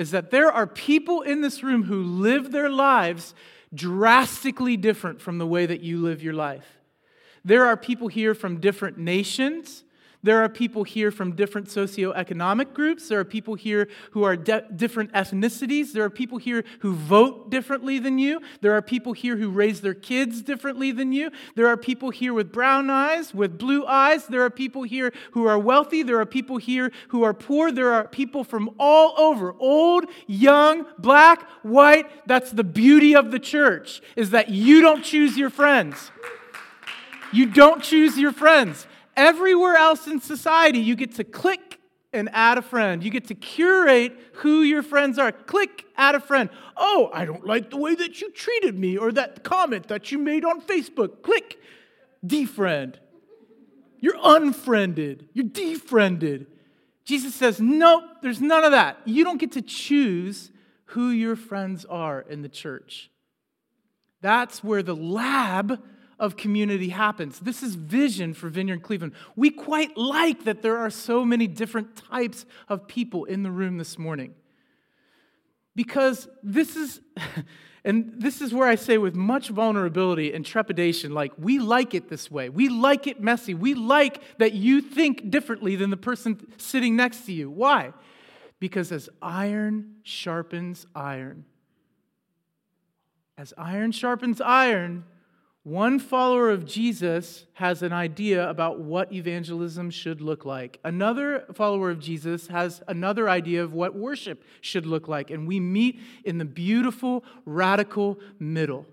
Is 0.00 0.12
that 0.12 0.30
there 0.30 0.50
are 0.50 0.66
people 0.66 1.20
in 1.20 1.42
this 1.42 1.62
room 1.62 1.82
who 1.82 2.02
live 2.02 2.52
their 2.52 2.70
lives 2.70 3.34
drastically 3.74 4.78
different 4.78 5.20
from 5.20 5.36
the 5.36 5.46
way 5.46 5.66
that 5.66 5.82
you 5.82 5.98
live 6.00 6.22
your 6.22 6.32
life. 6.32 6.78
There 7.44 7.66
are 7.66 7.76
people 7.76 8.08
here 8.08 8.34
from 8.34 8.60
different 8.60 8.96
nations, 8.96 9.84
there 10.22 10.42
are 10.42 10.48
people 10.50 10.84
here 10.84 11.10
from 11.10 11.34
different 11.34 11.68
socioeconomic 11.68 12.74
groups. 12.74 13.08
There 13.08 13.20
are 13.20 13.24
people 13.24 13.54
here 13.54 13.88
who 14.10 14.22
are 14.22 14.36
de- 14.36 14.66
different 14.76 15.12
ethnicities. 15.12 15.92
There 15.92 16.04
are 16.04 16.10
people 16.10 16.36
here 16.36 16.62
who 16.80 16.94
vote 16.94 17.50
differently 17.50 17.98
than 17.98 18.18
you. 18.18 18.40
There 18.60 18.74
are 18.74 18.82
people 18.82 19.14
here 19.14 19.36
who 19.36 19.48
raise 19.48 19.80
their 19.80 19.94
kids 19.94 20.42
differently 20.42 20.92
than 20.92 21.12
you. 21.12 21.30
There 21.54 21.68
are 21.68 21.76
people 21.76 22.10
here 22.10 22.34
with 22.34 22.52
brown 22.52 22.90
eyes, 22.90 23.32
with 23.32 23.56
blue 23.56 23.86
eyes. 23.86 24.26
There 24.26 24.42
are 24.42 24.50
people 24.50 24.82
here 24.82 25.12
who 25.30 25.46
are 25.46 25.58
wealthy. 25.58 26.02
There 26.02 26.20
are 26.20 26.26
people 26.26 26.58
here 26.58 26.92
who 27.08 27.22
are 27.22 27.34
poor. 27.34 27.72
There 27.72 27.92
are 27.92 28.06
people 28.06 28.44
from 28.44 28.70
all 28.78 29.14
over 29.18 29.54
old, 29.58 30.04
young, 30.26 30.84
black, 30.98 31.48
white. 31.62 32.26
That's 32.26 32.50
the 32.50 32.64
beauty 32.64 33.16
of 33.16 33.30
the 33.30 33.38
church, 33.38 34.02
is 34.16 34.30
that 34.30 34.50
you 34.50 34.82
don't 34.82 35.02
choose 35.02 35.38
your 35.38 35.50
friends. 35.50 36.10
You 37.32 37.46
don't 37.46 37.82
choose 37.82 38.18
your 38.18 38.32
friends. 38.32 38.86
Everywhere 39.16 39.76
else 39.76 40.06
in 40.06 40.20
society, 40.20 40.78
you 40.78 40.96
get 40.96 41.14
to 41.16 41.24
click 41.24 41.78
and 42.12 42.28
add 42.32 42.58
a 42.58 42.62
friend. 42.62 43.04
You 43.04 43.10
get 43.10 43.28
to 43.28 43.34
curate 43.34 44.16
who 44.34 44.62
your 44.62 44.82
friends 44.82 45.18
are. 45.18 45.30
Click, 45.30 45.84
add 45.96 46.14
a 46.14 46.20
friend. 46.20 46.50
Oh, 46.76 47.10
I 47.12 47.24
don't 47.24 47.46
like 47.46 47.70
the 47.70 47.76
way 47.76 47.94
that 47.94 48.20
you 48.20 48.30
treated 48.32 48.78
me 48.78 48.96
or 48.96 49.12
that 49.12 49.44
comment 49.44 49.88
that 49.88 50.10
you 50.10 50.18
made 50.18 50.44
on 50.44 50.60
Facebook. 50.60 51.22
Click, 51.22 51.58
defriend. 52.26 52.96
You're 54.00 54.18
unfriended. 54.22 55.28
You're 55.34 55.44
defriended. 55.44 56.46
Jesus 57.04 57.34
says, 57.34 57.60
nope, 57.60 58.04
there's 58.22 58.40
none 58.40 58.64
of 58.64 58.72
that. 58.72 58.98
You 59.04 59.24
don't 59.24 59.38
get 59.38 59.52
to 59.52 59.62
choose 59.62 60.50
who 60.86 61.10
your 61.10 61.36
friends 61.36 61.84
are 61.84 62.20
in 62.20 62.42
the 62.42 62.48
church. 62.48 63.10
That's 64.20 64.62
where 64.62 64.82
the 64.82 64.96
lab 64.96 65.80
of 66.20 66.36
community 66.36 66.90
happens. 66.90 67.40
This 67.40 67.62
is 67.62 67.74
vision 67.74 68.34
for 68.34 68.50
Vineyard 68.50 68.82
Cleveland. 68.82 69.14
We 69.34 69.50
quite 69.50 69.96
like 69.96 70.44
that 70.44 70.60
there 70.60 70.76
are 70.76 70.90
so 70.90 71.24
many 71.24 71.46
different 71.46 71.96
types 71.96 72.44
of 72.68 72.86
people 72.86 73.24
in 73.24 73.42
the 73.42 73.50
room 73.50 73.78
this 73.78 73.98
morning. 73.98 74.34
Because 75.74 76.28
this 76.42 76.76
is, 76.76 77.00
and 77.84 78.12
this 78.18 78.42
is 78.42 78.52
where 78.52 78.68
I 78.68 78.74
say 78.74 78.98
with 78.98 79.14
much 79.14 79.48
vulnerability 79.48 80.34
and 80.34 80.44
trepidation, 80.44 81.14
like, 81.14 81.32
we 81.38 81.58
like 81.58 81.94
it 81.94 82.10
this 82.10 82.30
way. 82.30 82.50
We 82.50 82.68
like 82.68 83.06
it 83.06 83.22
messy. 83.22 83.54
We 83.54 83.72
like 83.72 84.20
that 84.38 84.52
you 84.52 84.82
think 84.82 85.30
differently 85.30 85.74
than 85.74 85.88
the 85.88 85.96
person 85.96 86.52
sitting 86.58 86.96
next 86.96 87.24
to 87.26 87.32
you. 87.32 87.50
Why? 87.50 87.94
Because 88.58 88.92
as 88.92 89.08
iron 89.22 89.96
sharpens 90.02 90.86
iron, 90.94 91.46
as 93.38 93.54
iron 93.56 93.90
sharpens 93.90 94.42
iron, 94.42 95.04
one 95.62 95.98
follower 95.98 96.48
of 96.50 96.64
Jesus 96.64 97.44
has 97.52 97.82
an 97.82 97.92
idea 97.92 98.48
about 98.48 98.80
what 98.80 99.12
evangelism 99.12 99.90
should 99.90 100.22
look 100.22 100.46
like. 100.46 100.80
Another 100.84 101.44
follower 101.52 101.90
of 101.90 102.00
Jesus 102.00 102.46
has 102.46 102.82
another 102.88 103.28
idea 103.28 103.62
of 103.62 103.74
what 103.74 103.94
worship 103.94 104.42
should 104.62 104.86
look 104.86 105.06
like. 105.06 105.30
And 105.30 105.46
we 105.46 105.60
meet 105.60 106.00
in 106.24 106.38
the 106.38 106.46
beautiful, 106.46 107.24
radical 107.44 108.18
middle, 108.38 108.86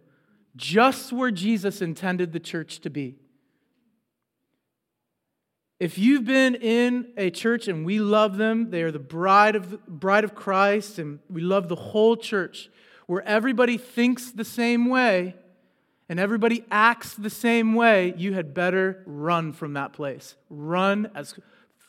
just 0.57 1.13
where 1.13 1.31
Jesus 1.31 1.81
intended 1.81 2.33
the 2.33 2.39
church 2.39 2.79
to 2.79 2.89
be. 2.89 3.15
If 5.79 5.97
you've 5.97 6.25
been 6.25 6.55
in 6.55 7.13
a 7.15 7.29
church 7.29 7.69
and 7.69 7.85
we 7.85 7.99
love 7.99 8.35
them, 8.35 8.71
they 8.71 8.81
are 8.81 8.91
the 8.91 8.99
bride 8.99 9.55
of, 9.55 9.85
bride 9.87 10.25
of 10.25 10.35
Christ, 10.35 10.99
and 10.99 11.19
we 11.29 11.39
love 11.39 11.69
the 11.69 11.75
whole 11.75 12.17
church, 12.17 12.69
where 13.05 13.21
everybody 13.21 13.77
thinks 13.77 14.31
the 14.31 14.43
same 14.43 14.89
way 14.89 15.35
and 16.09 16.19
everybody 16.19 16.63
acts 16.71 17.13
the 17.13 17.29
same 17.29 17.73
way, 17.73 18.13
you 18.17 18.33
had 18.33 18.53
better 18.53 19.03
run 19.05 19.51
from 19.53 19.73
that 19.73 19.93
place. 19.93 20.35
Run 20.49 21.11
as 21.13 21.35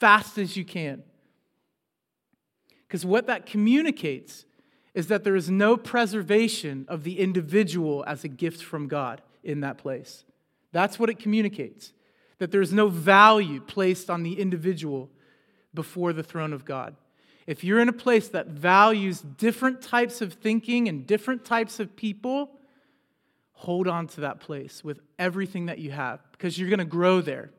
fast 0.00 0.38
as 0.38 0.56
you 0.56 0.64
can. 0.64 1.02
Because 2.86 3.04
what 3.04 3.26
that 3.26 3.46
communicates 3.46 4.44
is 4.94 5.08
that 5.08 5.22
there 5.22 5.36
is 5.36 5.50
no 5.50 5.76
preservation 5.76 6.84
of 6.88 7.04
the 7.04 7.20
individual 7.20 8.04
as 8.06 8.24
a 8.24 8.28
gift 8.28 8.62
from 8.62 8.88
God 8.88 9.22
in 9.44 9.60
that 9.60 9.78
place. 9.78 10.24
That's 10.72 10.98
what 10.98 11.10
it 11.10 11.18
communicates 11.18 11.92
that 12.38 12.52
there's 12.52 12.72
no 12.72 12.88
value 12.88 13.60
placed 13.60 14.08
on 14.08 14.22
the 14.22 14.40
individual 14.40 15.10
before 15.74 16.12
the 16.12 16.22
throne 16.22 16.52
of 16.52 16.64
God. 16.64 16.94
If 17.46 17.64
you're 17.64 17.80
in 17.80 17.88
a 17.88 17.94
place 17.94 18.28
that 18.28 18.46
values 18.46 19.20
different 19.20 19.82
types 19.82 20.20
of 20.20 20.34
thinking 20.34 20.88
and 20.88 21.06
different 21.06 21.44
types 21.44 21.80
of 21.80 21.96
people, 21.96 22.50
hold 23.58 23.88
on 23.88 24.06
to 24.06 24.20
that 24.20 24.38
place 24.38 24.84
with 24.84 25.00
everything 25.18 25.66
that 25.66 25.78
you 25.78 25.90
have 25.90 26.20
because 26.30 26.56
you're 26.56 26.68
going 26.68 26.78
to 26.78 26.84
grow 26.84 27.20
there. 27.20 27.50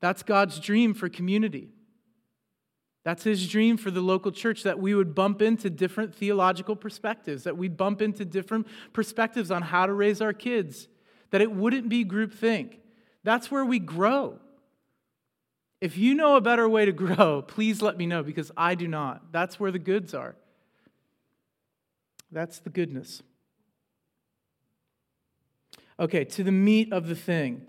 That's 0.00 0.24
God's 0.24 0.58
dream 0.58 0.92
for 0.92 1.08
community. 1.08 1.68
That's 3.04 3.22
his 3.22 3.48
dream 3.48 3.76
for 3.76 3.92
the 3.92 4.00
local 4.00 4.32
church 4.32 4.64
that 4.64 4.80
we 4.80 4.92
would 4.92 5.14
bump 5.14 5.40
into 5.40 5.70
different 5.70 6.16
theological 6.16 6.74
perspectives, 6.74 7.44
that 7.44 7.56
we'd 7.56 7.76
bump 7.76 8.02
into 8.02 8.24
different 8.24 8.66
perspectives 8.92 9.52
on 9.52 9.62
how 9.62 9.86
to 9.86 9.92
raise 9.92 10.20
our 10.20 10.32
kids, 10.32 10.88
that 11.30 11.40
it 11.40 11.52
wouldn't 11.52 11.88
be 11.88 12.04
groupthink. 12.04 12.78
That's 13.22 13.52
where 13.52 13.64
we 13.64 13.78
grow. 13.78 14.40
If 15.80 15.96
you 15.96 16.14
know 16.14 16.34
a 16.34 16.40
better 16.40 16.68
way 16.68 16.86
to 16.86 16.92
grow, 16.92 17.40
please 17.46 17.80
let 17.80 17.96
me 17.96 18.06
know 18.06 18.24
because 18.24 18.50
I 18.56 18.74
do 18.74 18.88
not. 18.88 19.30
That's 19.30 19.60
where 19.60 19.70
the 19.70 19.78
goods 19.78 20.12
are. 20.12 20.34
That's 22.32 22.58
the 22.58 22.70
goodness. 22.70 23.22
Okay, 26.00 26.24
to 26.24 26.42
the 26.42 26.50
meat 26.50 26.94
of 26.94 27.08
the 27.08 27.14
thing. 27.14 27.66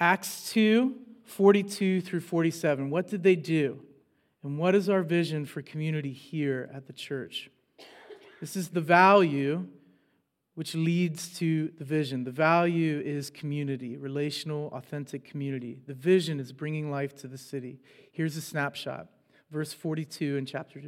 Acts 0.00 0.50
2 0.52 0.96
42 1.24 2.00
through 2.02 2.20
47. 2.20 2.90
What 2.90 3.08
did 3.08 3.22
they 3.22 3.36
do? 3.36 3.80
And 4.42 4.58
what 4.58 4.74
is 4.74 4.90
our 4.90 5.02
vision 5.02 5.46
for 5.46 5.62
community 5.62 6.12
here 6.12 6.68
at 6.74 6.86
the 6.86 6.92
church? 6.92 7.48
This 8.40 8.56
is 8.56 8.68
the 8.68 8.80
value 8.80 9.66
which 10.54 10.74
leads 10.74 11.38
to 11.38 11.72
the 11.78 11.84
vision. 11.84 12.24
The 12.24 12.30
value 12.30 13.00
is 13.02 13.30
community, 13.30 13.96
relational, 13.96 14.68
authentic 14.74 15.24
community. 15.24 15.78
The 15.86 15.94
vision 15.94 16.40
is 16.40 16.52
bringing 16.52 16.90
life 16.90 17.14
to 17.16 17.28
the 17.28 17.38
city. 17.38 17.78
Here's 18.12 18.36
a 18.36 18.42
snapshot, 18.42 19.06
verse 19.50 19.72
42 19.72 20.36
in 20.36 20.44
chapter 20.44 20.82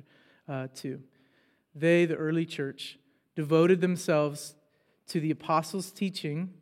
uh, 0.48 0.68
2. 0.74 1.00
They, 1.74 2.04
the 2.04 2.16
early 2.16 2.44
church, 2.44 2.98
devoted 3.34 3.80
themselves 3.80 4.54
to 5.08 5.20
the 5.20 5.30
apostles' 5.30 5.90
teaching 5.90 6.52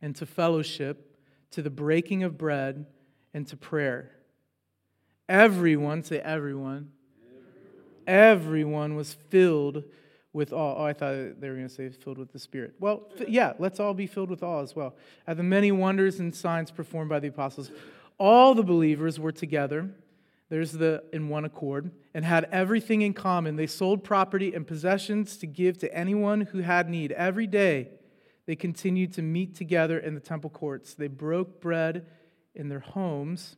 and 0.00 0.14
to 0.16 0.26
fellowship, 0.26 1.16
to 1.50 1.62
the 1.62 1.70
breaking 1.70 2.22
of 2.22 2.38
bread, 2.38 2.86
and 3.34 3.46
to 3.48 3.56
prayer. 3.56 4.10
Everyone, 5.28 6.02
say 6.02 6.18
everyone, 6.18 6.90
everyone 8.06 8.96
was 8.96 9.14
filled 9.30 9.84
with 10.32 10.52
awe. 10.52 10.76
Oh, 10.78 10.84
I 10.84 10.92
thought 10.92 11.40
they 11.40 11.48
were 11.48 11.56
going 11.56 11.68
to 11.68 11.74
say 11.74 11.88
filled 11.90 12.18
with 12.18 12.32
the 12.32 12.38
Spirit. 12.38 12.74
Well, 12.80 13.08
yeah, 13.28 13.52
let's 13.58 13.80
all 13.80 13.94
be 13.94 14.06
filled 14.06 14.30
with 14.30 14.42
awe 14.42 14.62
as 14.62 14.74
well. 14.74 14.96
At 15.26 15.36
the 15.36 15.42
many 15.42 15.72
wonders 15.72 16.20
and 16.20 16.34
signs 16.34 16.70
performed 16.70 17.10
by 17.10 17.20
the 17.20 17.28
apostles, 17.28 17.70
all 18.18 18.54
the 18.54 18.62
believers 18.62 19.20
were 19.20 19.32
together. 19.32 19.90
There's 20.52 20.72
the 20.72 21.02
in 21.14 21.30
one 21.30 21.46
accord 21.46 21.92
and 22.12 22.26
had 22.26 22.46
everything 22.52 23.00
in 23.00 23.14
common. 23.14 23.56
They 23.56 23.66
sold 23.66 24.04
property 24.04 24.52
and 24.52 24.66
possessions 24.66 25.38
to 25.38 25.46
give 25.46 25.78
to 25.78 25.94
anyone 25.96 26.42
who 26.42 26.58
had 26.58 26.90
need. 26.90 27.10
Every 27.12 27.46
day 27.46 27.88
they 28.44 28.54
continued 28.54 29.14
to 29.14 29.22
meet 29.22 29.54
together 29.54 29.98
in 29.98 30.12
the 30.12 30.20
temple 30.20 30.50
courts. 30.50 30.92
They 30.92 31.08
broke 31.08 31.62
bread 31.62 32.04
in 32.54 32.68
their 32.68 32.80
homes 32.80 33.56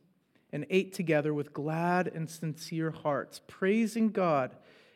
and 0.53 0.65
ate 0.69 0.93
together 0.93 1.33
with 1.33 1.51
glad 1.51 2.07
and 2.07 2.29
sincere 2.29 2.91
hearts, 2.91 3.41
praising 3.45 4.11
God 4.11 4.55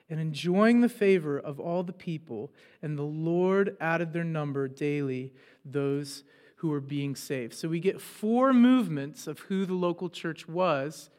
and 0.10 0.22
enjoying 0.22 0.79
the 0.79 0.88
favor 0.88 1.38
of 1.38 1.60
all 1.60 1.84
the 1.84 1.91
people. 1.91 2.53
And 2.82 2.98
the 2.98 3.03
Lord 3.03 3.75
added 3.82 4.13
their 4.13 4.24
number 4.24 4.70
daily, 4.70 5.34
those 5.65 6.24
who 6.56 6.70
were 6.70 6.79
being 6.79 7.18
saved. 7.18 7.56
So 7.56 7.68
we 7.68 7.82
get 7.82 8.00
four 8.00 8.53
movements 8.53 9.27
of 9.27 9.39
who 9.39 9.65
the 9.65 9.74
local 9.74 10.10
church 10.10 10.48
was, 10.48 11.10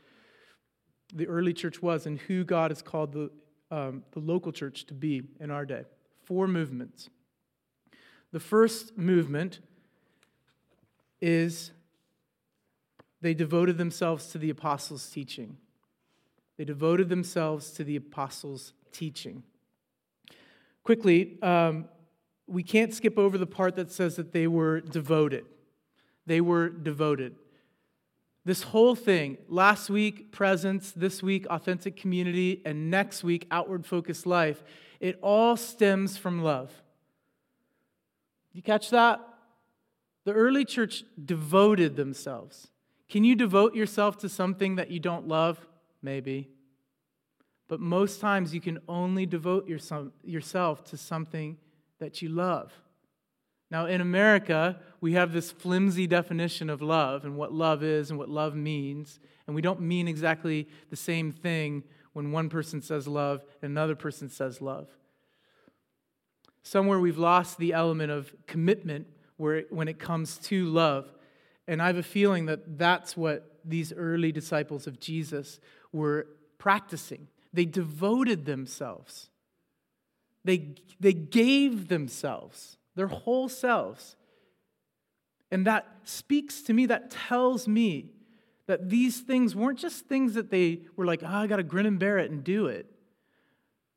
the 1.12 1.26
early 1.26 1.52
church 1.52 1.82
was, 1.82 2.06
and 2.06 2.18
who 2.18 2.44
God 2.44 2.70
has 2.70 2.82
called 2.82 3.12
the, 3.12 3.30
um, 3.70 4.04
the 4.12 4.20
local 4.20 4.52
church 4.52 4.86
to 4.86 4.94
be 4.94 5.22
in 5.40 5.50
our 5.50 5.64
day. 5.64 5.84
Four 6.24 6.46
movements. 6.46 7.08
The 8.32 8.40
first 8.40 8.96
movement 8.96 9.60
is 11.20 11.72
they 13.20 13.34
devoted 13.34 13.76
themselves 13.76 14.28
to 14.28 14.38
the 14.38 14.50
apostles' 14.50 15.08
teaching. 15.10 15.56
They 16.56 16.64
devoted 16.64 17.08
themselves 17.08 17.70
to 17.72 17.84
the 17.84 17.96
apostles' 17.96 18.72
teaching. 18.92 19.42
Quickly, 20.82 21.38
um, 21.42 21.86
we 22.46 22.62
can't 22.62 22.92
skip 22.92 23.18
over 23.18 23.38
the 23.38 23.46
part 23.46 23.76
that 23.76 23.92
says 23.92 24.16
that 24.16 24.32
they 24.32 24.46
were 24.46 24.80
devoted. 24.80 25.44
They 26.26 26.40
were 26.40 26.68
devoted. 26.68 27.36
This 28.44 28.62
whole 28.62 28.94
thing, 28.94 29.36
last 29.48 29.90
week, 29.90 30.32
presence, 30.32 30.92
this 30.92 31.22
week, 31.22 31.46
authentic 31.48 31.96
community, 31.96 32.62
and 32.64 32.90
next 32.90 33.22
week, 33.22 33.46
outward 33.50 33.84
focused 33.84 34.26
life, 34.26 34.64
it 34.98 35.18
all 35.22 35.56
stems 35.56 36.16
from 36.16 36.42
love. 36.42 36.72
You 38.52 38.62
catch 38.62 38.90
that? 38.90 39.20
The 40.24 40.32
early 40.32 40.64
church 40.64 41.04
devoted 41.22 41.96
themselves. 41.96 42.68
Can 43.08 43.24
you 43.24 43.34
devote 43.34 43.74
yourself 43.74 44.18
to 44.18 44.28
something 44.28 44.76
that 44.76 44.90
you 44.90 45.00
don't 45.00 45.28
love? 45.28 45.66
Maybe. 46.02 46.48
But 47.68 47.80
most 47.80 48.20
times 48.20 48.54
you 48.54 48.60
can 48.60 48.78
only 48.88 49.26
devote 49.26 49.68
yourself 49.68 50.84
to 50.84 50.96
something 50.96 51.58
that 51.98 52.22
you 52.22 52.30
love. 52.30 52.72
Now, 53.70 53.86
in 53.86 54.00
America, 54.00 54.80
we 55.00 55.12
have 55.12 55.32
this 55.32 55.52
flimsy 55.52 56.06
definition 56.06 56.68
of 56.68 56.82
love 56.82 57.24
and 57.24 57.36
what 57.36 57.52
love 57.52 57.82
is 57.84 58.10
and 58.10 58.18
what 58.18 58.28
love 58.28 58.54
means. 58.54 59.20
And 59.46 59.54
we 59.54 59.62
don't 59.62 59.80
mean 59.80 60.08
exactly 60.08 60.68
the 60.90 60.96
same 60.96 61.30
thing 61.30 61.84
when 62.12 62.32
one 62.32 62.48
person 62.48 62.82
says 62.82 63.06
love 63.06 63.44
and 63.62 63.70
another 63.70 63.94
person 63.94 64.28
says 64.28 64.60
love. 64.60 64.88
Somewhere 66.62 66.98
we've 66.98 67.18
lost 67.18 67.58
the 67.58 67.72
element 67.72 68.10
of 68.10 68.34
commitment 68.46 69.06
when 69.36 69.88
it 69.88 69.98
comes 69.98 70.36
to 70.38 70.66
love. 70.66 71.10
And 71.66 71.80
I 71.80 71.86
have 71.86 71.96
a 71.96 72.02
feeling 72.02 72.46
that 72.46 72.76
that's 72.78 73.16
what 73.16 73.60
these 73.64 73.92
early 73.92 74.32
disciples 74.32 74.86
of 74.86 74.98
Jesus 74.98 75.60
were 75.92 76.26
practicing. 76.58 77.28
They 77.52 77.64
devoted 77.64 78.44
themselves, 78.44 79.30
they, 80.44 80.74
they 80.98 81.12
gave 81.12 81.88
themselves, 81.88 82.76
their 82.96 83.06
whole 83.06 83.48
selves. 83.48 84.16
And 85.50 85.66
that 85.66 85.86
speaks 86.04 86.62
to 86.62 86.72
me, 86.72 86.86
that 86.86 87.10
tells 87.10 87.66
me 87.66 88.10
that 88.66 88.88
these 88.88 89.20
things 89.20 89.56
weren't 89.56 89.78
just 89.78 90.06
things 90.06 90.34
that 90.34 90.50
they 90.50 90.82
were 90.96 91.04
like, 91.04 91.22
oh, 91.22 91.26
I 91.26 91.46
got 91.46 91.56
to 91.56 91.62
grin 91.62 91.86
and 91.86 91.98
bear 91.98 92.18
it 92.18 92.30
and 92.30 92.44
do 92.44 92.66
it. 92.66 92.86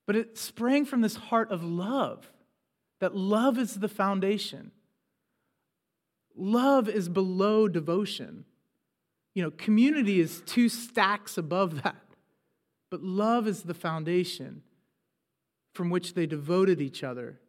But 0.06 0.16
it 0.16 0.38
sprang 0.38 0.86
from 0.86 1.02
this 1.02 1.16
heart 1.16 1.52
of 1.52 1.64
love, 1.64 2.30
that 3.00 3.16
love 3.16 3.58
is 3.58 3.76
the 3.76 3.88
foundation. 3.88 4.72
Love 6.36 6.90
is 6.90 7.10
below 7.10 7.68
devotion. 7.68 8.46
You 9.36 9.44
know, 9.44 9.52
community 9.52 10.20
is 10.20 10.42
two 10.46 10.70
stacks 10.70 11.38
above 11.38 11.84
that. 11.84 12.02
But 12.90 13.04
love 13.04 13.48
is 13.48 13.64
the 13.64 13.74
foundation 13.74 14.64
from 15.74 15.90
which 15.90 16.14
they 16.14 16.26
devoted 16.26 16.82
each 16.82 17.04
other 17.04 17.40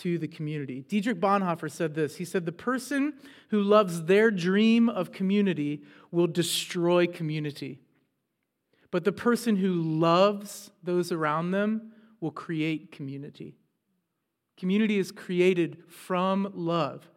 to 0.00 0.18
the 0.18 0.28
community. 0.28 0.84
Dietrich 0.88 1.20
Bonhoeffer 1.20 1.70
said 1.70 1.94
this 1.94 2.16
He 2.16 2.24
said, 2.24 2.46
The 2.46 2.52
person 2.52 3.14
who 3.48 3.62
loves 3.62 4.04
their 4.04 4.30
dream 4.30 4.88
of 4.88 5.12
community 5.12 5.82
will 6.10 6.26
destroy 6.26 7.06
community. 7.06 7.80
But 8.90 9.04
the 9.04 9.12
person 9.12 9.56
who 9.56 9.74
loves 9.74 10.70
those 10.82 11.12
around 11.12 11.52
them 11.52 11.92
will 12.20 12.32
create 12.32 12.92
community. 12.92 13.56
Community 14.56 14.98
is 14.98 15.12
created 15.12 15.84
from 15.88 16.50
love. 16.54 17.08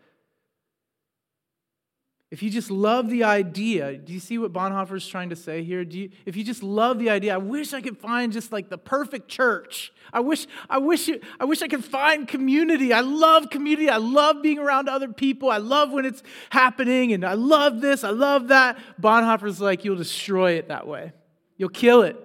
If 2.33 2.41
you 2.41 2.49
just 2.49 2.71
love 2.71 3.11
the 3.11 3.25
idea, 3.25 3.95
do 3.95 4.11
you 4.11 4.19
see 4.19 4.39
what 4.39 4.51
Bonhoeffer 4.51 4.97
is 4.97 5.07
trying 5.07 5.29
to 5.29 5.35
say 5.35 5.63
here? 5.63 5.85
Do 5.85 5.99
you, 5.99 6.09
if 6.25 6.35
you 6.35 6.43
just 6.43 6.63
love 6.63 6.97
the 6.97 7.11
idea, 7.11 7.35
I 7.35 7.37
wish 7.37 7.73
I 7.75 7.81
could 7.81 7.95
find 7.95 8.33
just 8.33 8.51
like 8.51 8.69
the 8.69 8.77
perfect 8.79 9.27
church. 9.27 9.93
I 10.11 10.19
wish, 10.19 10.47
I 10.67 10.79
wish, 10.79 11.11
I 11.39 11.45
wish 11.45 11.61
I 11.61 11.67
could 11.67 11.85
find 11.85 12.27
community. 12.27 12.91
I 12.91 13.01
love 13.01 13.51
community. 13.51 13.87
I 13.87 13.97
love 13.97 14.41
being 14.41 14.57
around 14.57 14.89
other 14.89 15.09
people. 15.09 15.51
I 15.51 15.57
love 15.57 15.91
when 15.91 16.05
it's 16.05 16.23
happening, 16.49 17.13
and 17.13 17.23
I 17.23 17.35
love 17.35 17.81
this. 17.81 18.03
I 18.03 18.09
love 18.09 18.47
that. 18.47 18.79
Bonhoeffer's 18.99 19.61
like, 19.61 19.85
you'll 19.85 19.95
destroy 19.95 20.53
it 20.53 20.69
that 20.69 20.87
way. 20.87 21.13
You'll 21.57 21.69
kill 21.69 22.01
it. 22.01 22.17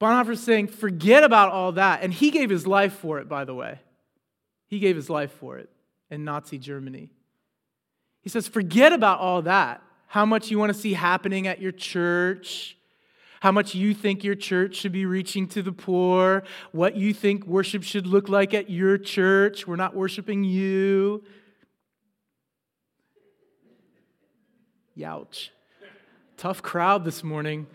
Bonhoeffer's 0.00 0.44
saying, 0.44 0.68
forget 0.68 1.24
about 1.24 1.50
all 1.50 1.72
that. 1.72 2.04
And 2.04 2.14
he 2.14 2.30
gave 2.30 2.50
his 2.50 2.68
life 2.68 2.92
for 2.92 3.18
it, 3.18 3.28
by 3.28 3.44
the 3.44 3.52
way. 3.52 3.80
He 4.68 4.78
gave 4.78 4.94
his 4.94 5.10
life 5.10 5.32
for 5.40 5.58
it 5.58 5.70
in 6.08 6.22
Nazi 6.22 6.58
Germany. 6.58 7.10
He 8.22 8.28
says, 8.28 8.48
forget 8.48 8.92
about 8.92 9.18
all 9.18 9.42
that. 9.42 9.82
How 10.06 10.24
much 10.24 10.50
you 10.50 10.58
want 10.58 10.72
to 10.72 10.78
see 10.78 10.92
happening 10.92 11.46
at 11.46 11.60
your 11.60 11.72
church, 11.72 12.76
how 13.40 13.50
much 13.50 13.74
you 13.74 13.92
think 13.94 14.22
your 14.22 14.36
church 14.36 14.76
should 14.76 14.92
be 14.92 15.04
reaching 15.04 15.48
to 15.48 15.62
the 15.62 15.72
poor, 15.72 16.44
what 16.70 16.96
you 16.96 17.12
think 17.12 17.44
worship 17.46 17.82
should 17.82 18.06
look 18.06 18.28
like 18.28 18.54
at 18.54 18.70
your 18.70 18.98
church. 18.98 19.66
We're 19.66 19.76
not 19.76 19.96
worshiping 19.96 20.44
you. 20.44 21.24
Youch. 24.96 25.48
Tough 26.36 26.62
crowd 26.62 27.04
this 27.04 27.24
morning. 27.24 27.66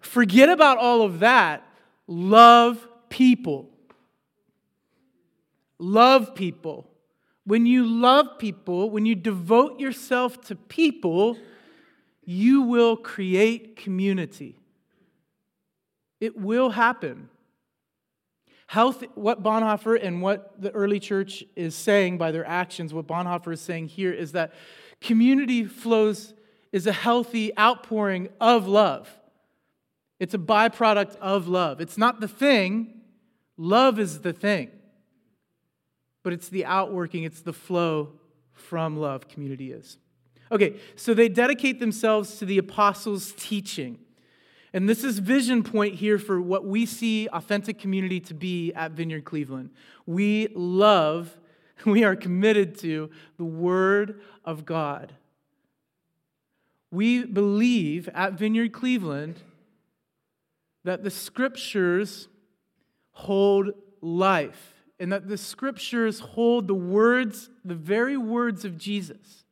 Forget 0.00 0.50
about 0.50 0.78
all 0.78 1.02
of 1.02 1.20
that. 1.20 1.66
Love 2.06 2.86
people. 3.08 3.70
Love 5.78 6.34
people. 6.34 6.90
When 7.46 7.66
you 7.66 7.84
love 7.86 8.38
people, 8.38 8.90
when 8.90 9.04
you 9.04 9.14
devote 9.14 9.78
yourself 9.78 10.40
to 10.46 10.56
people, 10.56 11.36
you 12.24 12.62
will 12.62 12.96
create 12.96 13.76
community. 13.76 14.58
It 16.20 16.38
will 16.38 16.70
happen. 16.70 17.28
Health, 18.66 19.04
what 19.14 19.42
Bonhoeffer 19.42 20.02
and 20.02 20.22
what 20.22 20.60
the 20.60 20.70
early 20.70 20.98
church 20.98 21.44
is 21.54 21.74
saying 21.74 22.16
by 22.16 22.32
their 22.32 22.46
actions, 22.46 22.94
what 22.94 23.06
Bonhoeffer 23.06 23.52
is 23.52 23.60
saying 23.60 23.88
here 23.88 24.12
is 24.12 24.32
that 24.32 24.54
community 25.00 25.64
flows 25.64 26.32
is 26.72 26.86
a 26.86 26.92
healthy 26.92 27.56
outpouring 27.58 28.30
of 28.40 28.66
love. 28.66 29.08
It's 30.18 30.34
a 30.34 30.38
byproduct 30.38 31.16
of 31.16 31.46
love. 31.46 31.80
It's 31.80 31.98
not 31.98 32.20
the 32.20 32.28
thing, 32.28 33.02
love 33.58 33.98
is 33.98 34.20
the 34.20 34.32
thing. 34.32 34.70
But 36.24 36.32
it's 36.32 36.48
the 36.48 36.64
outworking, 36.64 37.22
it's 37.22 37.42
the 37.42 37.52
flow 37.52 38.14
from 38.52 38.96
love, 38.96 39.28
community 39.28 39.70
is. 39.70 39.98
Okay, 40.50 40.80
so 40.96 41.14
they 41.14 41.28
dedicate 41.28 41.78
themselves 41.78 42.38
to 42.38 42.46
the 42.46 42.58
apostles' 42.58 43.32
teaching. 43.36 43.98
And 44.72 44.88
this 44.88 45.04
is 45.04 45.20
vision 45.20 45.62
point 45.62 45.94
here 45.94 46.18
for 46.18 46.40
what 46.40 46.64
we 46.66 46.86
see 46.86 47.28
authentic 47.28 47.78
community 47.78 48.18
to 48.20 48.34
be 48.34 48.72
at 48.72 48.90
Vineyard 48.92 49.24
Cleveland. 49.24 49.70
We 50.06 50.48
love, 50.54 51.36
we 51.86 52.02
are 52.02 52.16
committed 52.16 52.76
to 52.78 53.10
the 53.36 53.44
Word 53.44 54.20
of 54.44 54.64
God. 54.64 55.12
We 56.90 57.24
believe 57.24 58.08
at 58.14 58.32
Vineyard 58.34 58.72
Cleveland 58.72 59.36
that 60.84 61.04
the 61.04 61.10
Scriptures 61.10 62.28
hold 63.12 63.70
life 64.00 64.73
and 64.98 65.12
that 65.12 65.28
the 65.28 65.36
Scriptures 65.36 66.20
hold 66.20 66.68
the 66.68 66.74
words, 66.74 67.50
the 67.64 67.74
very 67.74 68.16
words 68.16 68.64
of 68.64 68.78
Jesus. 68.78 69.44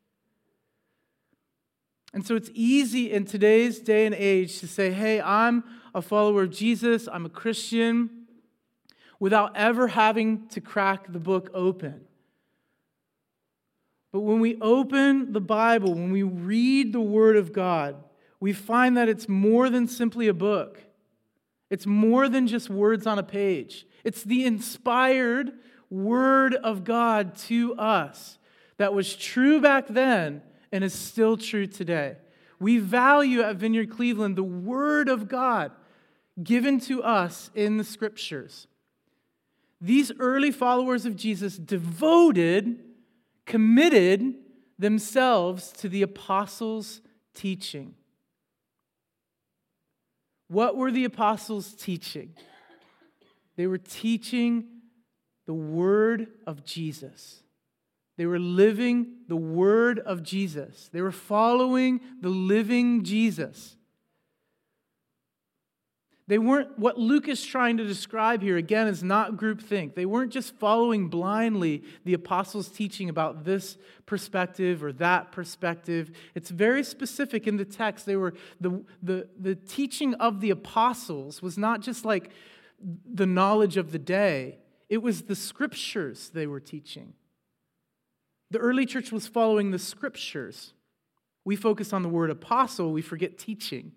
And 2.15 2.27
so 2.27 2.37
it's 2.37 2.51
easy 2.53 3.11
in 3.11 3.25
today's 3.25 3.81
day 3.81 4.07
and 4.07 4.15
age 4.15 4.61
to 4.61 4.69
say, 4.69 4.93
hey, 4.93 5.21
I'm 5.21 5.65
a 5.95 6.03
follower 6.03 6.43
of 6.45 6.51
Jesus, 6.51 7.09
I'm 7.11 7.27
a 7.27 7.31
Christian, 7.31 8.27
without 9.19 9.57
ever 9.57 9.89
having 9.89 10.47
to 10.49 10.61
crack 10.61 11.13
the 11.13 11.19
book 11.19 11.51
open. 11.55 12.03
But 14.13 14.21
when 14.21 14.41
we 14.41 14.59
open 14.61 15.33
the 15.33 15.41
Bible, 15.41 15.95
when 15.95 16.13
we 16.13 16.23
read 16.23 16.93
the 16.93 17.01
Word 17.01 17.37
of 17.37 17.53
God, 17.53 17.97
we 18.41 18.53
find 18.53 18.97
that 18.97 19.09
it's 19.09 19.29
more 19.29 19.71
than 19.71 19.89
simply 19.89 20.29
a 20.29 20.35
book. 20.35 20.83
It's 21.73 21.87
more 21.87 22.29
than 22.29 22.49
just 22.49 22.69
words 22.69 23.07
on 23.07 23.19
a 23.19 23.23
page. 23.23 23.87
It's 24.05 24.23
the 24.23 24.45
inspired 24.45 25.53
Word 25.89 26.55
of 26.55 26.85
God 26.85 27.35
to 27.47 27.75
us 27.77 28.39
that 28.77 28.93
was 28.93 29.17
true 29.17 29.59
back 29.59 29.89
then 29.89 30.43
and 30.71 30.85
is 30.85 30.93
still 30.93 31.39
true 31.39 31.67
today. 31.67 32.17
We 32.61 32.77
value 32.77 33.41
at 33.41 33.57
Vineyard 33.57 33.91
Cleveland 33.91 34.37
the 34.37 34.43
Word 34.43 35.09
of 35.09 35.29
God 35.29 35.73
given 36.43 36.79
to 36.81 37.03
us 37.03 37.51
in 37.55 37.79
the 37.79 37.85
Scriptures. 37.85 38.67
These 39.81 40.13
early 40.19 40.51
followers 40.51 41.07
of 41.07 41.17
Jesus 41.17 41.57
devoted, 41.57 42.81
committed 43.47 44.35
themselves 44.79 45.73
to 45.79 45.89
the 45.89 46.03
apostles' 46.03 47.01
teaching. 47.33 47.95
What 50.53 50.77
were 50.77 50.93
the 50.93 51.07
apostles 51.07 51.73
teaching? 51.73 52.35
They 53.57 53.67
were 53.67 53.79
teaching 53.79 54.67
the 55.47 55.55
Word 55.55 56.29
of 56.47 56.63
Jesus. 56.65 57.43
They 58.19 58.27
were 58.27 58.39
living 58.39 59.15
the 59.29 59.37
word 59.37 59.99
of 59.99 60.23
Jesus. 60.23 60.91
They 60.93 61.01
were 61.01 61.11
following 61.11 62.01
the 62.21 62.29
living 62.29 63.05
Jesus. 63.05 63.77
They 66.33 66.39
weren't, 66.39 66.79
what 66.79 66.97
Luke 66.97 67.29
is 67.29 67.45
trying 67.45 67.77
to 67.77 67.85
describe 67.85 68.41
here, 68.41 68.57
again, 68.57 68.89
is 68.89 69.03
not 69.03 69.37
groupthink. 69.37 69.95
They 69.95 70.07
weren't 70.07 70.33
just 70.33 70.57
following 70.57 71.09
blindly 71.09 71.83
the 72.07 72.15
apostles' 72.15 72.71
teaching 72.71 73.11
about 73.11 73.45
this 73.45 73.77
perspective 74.07 74.83
or 74.83 74.95
that 74.95 75.31
perspective. 75.31 76.11
It's 76.35 76.49
very 76.49 76.85
specific 76.85 77.47
in 77.47 77.59
the 77.59 77.67
text. 77.67 78.07
They 78.07 78.17
were, 78.17 78.33
the, 78.63 78.83
the, 79.03 79.29
the 79.39 79.55
teaching 79.57 80.15
of 80.15 80.41
the 80.41 80.49
apostles 80.49 81.43
was 81.43 81.59
not 81.59 81.83
just 81.83 82.07
like 82.07 82.31
the 82.81 83.27
knowledge 83.27 83.77
of 83.77 83.93
the 83.93 83.99
day, 83.99 84.57
it 84.89 85.03
was 85.03 85.25
the 85.25 85.37
scriptures 85.37 86.31
they 86.31 86.47
were 86.47 86.61
teaching. 86.61 87.13
The 88.51 88.59
early 88.59 88.87
church 88.87 89.13
was 89.13 89.27
following 89.27 89.71
the 89.71 89.79
scriptures. 89.79 90.73
We 91.45 91.57
focus 91.57 91.93
on 91.93 92.03
the 92.03 92.09
word 92.09 92.31
apostle, 92.31 92.91
we 92.91 93.03
forget 93.03 93.37
teaching. 93.37 93.93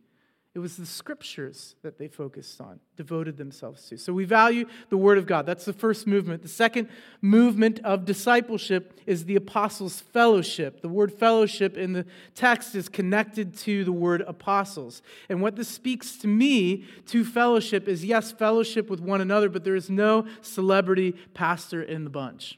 It 0.55 0.59
was 0.59 0.77
the 0.77 0.85
scriptures 0.85 1.75
that 1.81 1.97
they 1.97 2.07
focused 2.07 2.61
on, 2.61 2.79
devoted 2.95 3.35
themselves 3.35 3.89
to. 3.89 3.97
So 3.97 4.13
we 4.13 4.23
value 4.23 4.65
the 4.89 4.95
Word 4.95 5.17
of 5.17 5.25
God. 5.25 5.45
That's 5.45 5.65
the 5.65 5.73
first 5.73 6.07
movement. 6.07 6.43
The 6.43 6.47
second 6.47 6.87
movement 7.21 7.81
of 7.83 8.05
discipleship 8.05 8.97
is 9.05 9.25
the 9.25 9.35
apostles' 9.35 9.99
fellowship. 9.99 10.81
The 10.81 10.87
word 10.87 11.11
fellowship 11.11 11.77
in 11.77 11.91
the 11.91 12.05
text 12.35 12.73
is 12.73 12.87
connected 12.87 13.57
to 13.59 13.83
the 13.83 13.91
word 13.91 14.21
apostles. 14.21 15.01
And 15.27 15.41
what 15.41 15.57
this 15.57 15.67
speaks 15.67 16.15
to 16.19 16.27
me 16.27 16.85
to 17.07 17.25
fellowship 17.25 17.89
is 17.89 18.05
yes, 18.05 18.31
fellowship 18.31 18.89
with 18.89 19.01
one 19.01 19.19
another, 19.19 19.49
but 19.49 19.65
there 19.65 19.75
is 19.75 19.89
no 19.89 20.25
celebrity 20.41 21.15
pastor 21.33 21.83
in 21.83 22.05
the 22.05 22.09
bunch 22.09 22.57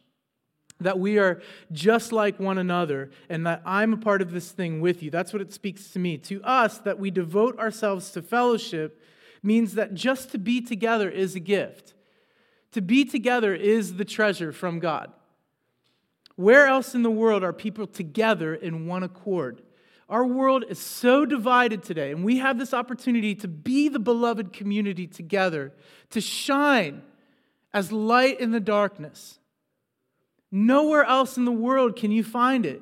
that 0.80 1.00
we 1.00 1.18
are 1.18 1.42
just 1.72 2.12
like 2.12 2.40
one 2.40 2.58
another 2.58 3.10
and 3.30 3.46
that 3.48 3.62
I'm 3.66 3.94
a 3.94 3.98
part 3.98 4.22
of 4.22 4.32
this 4.32 4.52
thing 4.52 4.82
with 4.82 5.02
you. 5.02 5.10
That's 5.10 5.34
what 5.34 5.42
it 5.42 5.54
speaks 5.54 5.90
to 5.92 6.00
me. 6.00 6.18
To 6.20 6.42
us, 6.44 6.78
that 6.80 7.00
we 7.00 7.12
devote 7.12 7.58
ourselves 7.58 8.12
to 8.12 8.22
fellowship 8.22 9.02
means 9.42 9.76
that 9.76 9.94
just 9.94 10.32
to 10.32 10.38
be 10.38 10.62
together 10.62 11.10
is 11.10 11.36
a 11.36 11.40
gift. 11.40 11.94
To 12.74 12.82
be 12.82 13.06
together 13.06 13.56
is 13.56 13.96
the 13.96 14.06
treasure 14.06 14.52
from 14.52 14.80
God. 14.80 15.12
Where 16.36 16.68
else 16.68 16.94
in 16.94 17.02
the 17.02 17.10
world 17.10 17.44
are 17.44 17.54
people 17.54 17.88
together 17.88 18.54
in 18.54 18.86
one 18.86 19.02
accord? 19.02 19.64
Our 20.10 20.26
world 20.26 20.64
is 20.70 20.80
so 20.80 21.26
divided 21.26 21.84
today, 21.84 22.12
and 22.12 22.24
we 22.24 22.38
have 22.38 22.60
this 22.60 22.74
opportunity 22.74 23.36
to 23.36 23.48
be 23.48 23.90
the 23.90 24.00
beloved 24.00 24.54
community 24.54 25.08
together, 25.08 25.74
to 26.12 26.22
shine 26.22 27.02
as 27.74 27.92
light 27.92 28.40
in 28.40 28.52
the 28.52 28.60
darkness 28.60 29.40
Nowhere 30.52 31.04
else 31.04 31.38
in 31.38 31.46
the 31.46 31.52
world 31.52 31.96
can 31.96 32.12
you 32.12 32.24
find 32.24 32.66
it. 32.66 32.82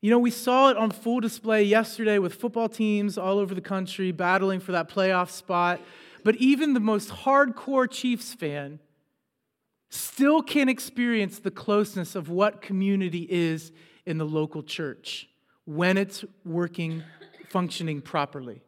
You 0.00 0.10
know, 0.10 0.18
we 0.18 0.30
saw 0.30 0.70
it 0.70 0.76
on 0.76 0.90
full 0.90 1.20
display 1.20 1.64
yesterday 1.64 2.18
with 2.18 2.34
football 2.34 2.68
teams 2.68 3.18
all 3.18 3.38
over 3.38 3.54
the 3.54 3.60
country 3.60 4.12
battling 4.12 4.60
for 4.60 4.72
that 4.72 4.88
playoff 4.88 5.30
spot. 5.30 5.80
But 6.22 6.36
even 6.36 6.74
the 6.74 6.80
most 6.80 7.08
hardcore 7.08 7.90
Chiefs 7.90 8.32
fan 8.34 8.78
still 9.90 10.42
can't 10.42 10.70
experience 10.70 11.38
the 11.38 11.50
closeness 11.50 12.14
of 12.14 12.28
what 12.28 12.62
community 12.62 13.26
is 13.28 13.72
in 14.06 14.18
the 14.18 14.26
local 14.26 14.62
church 14.62 15.28
when 15.64 15.96
it's 15.96 16.24
working, 16.44 17.02
functioning 17.48 18.00
properly. 18.00 18.62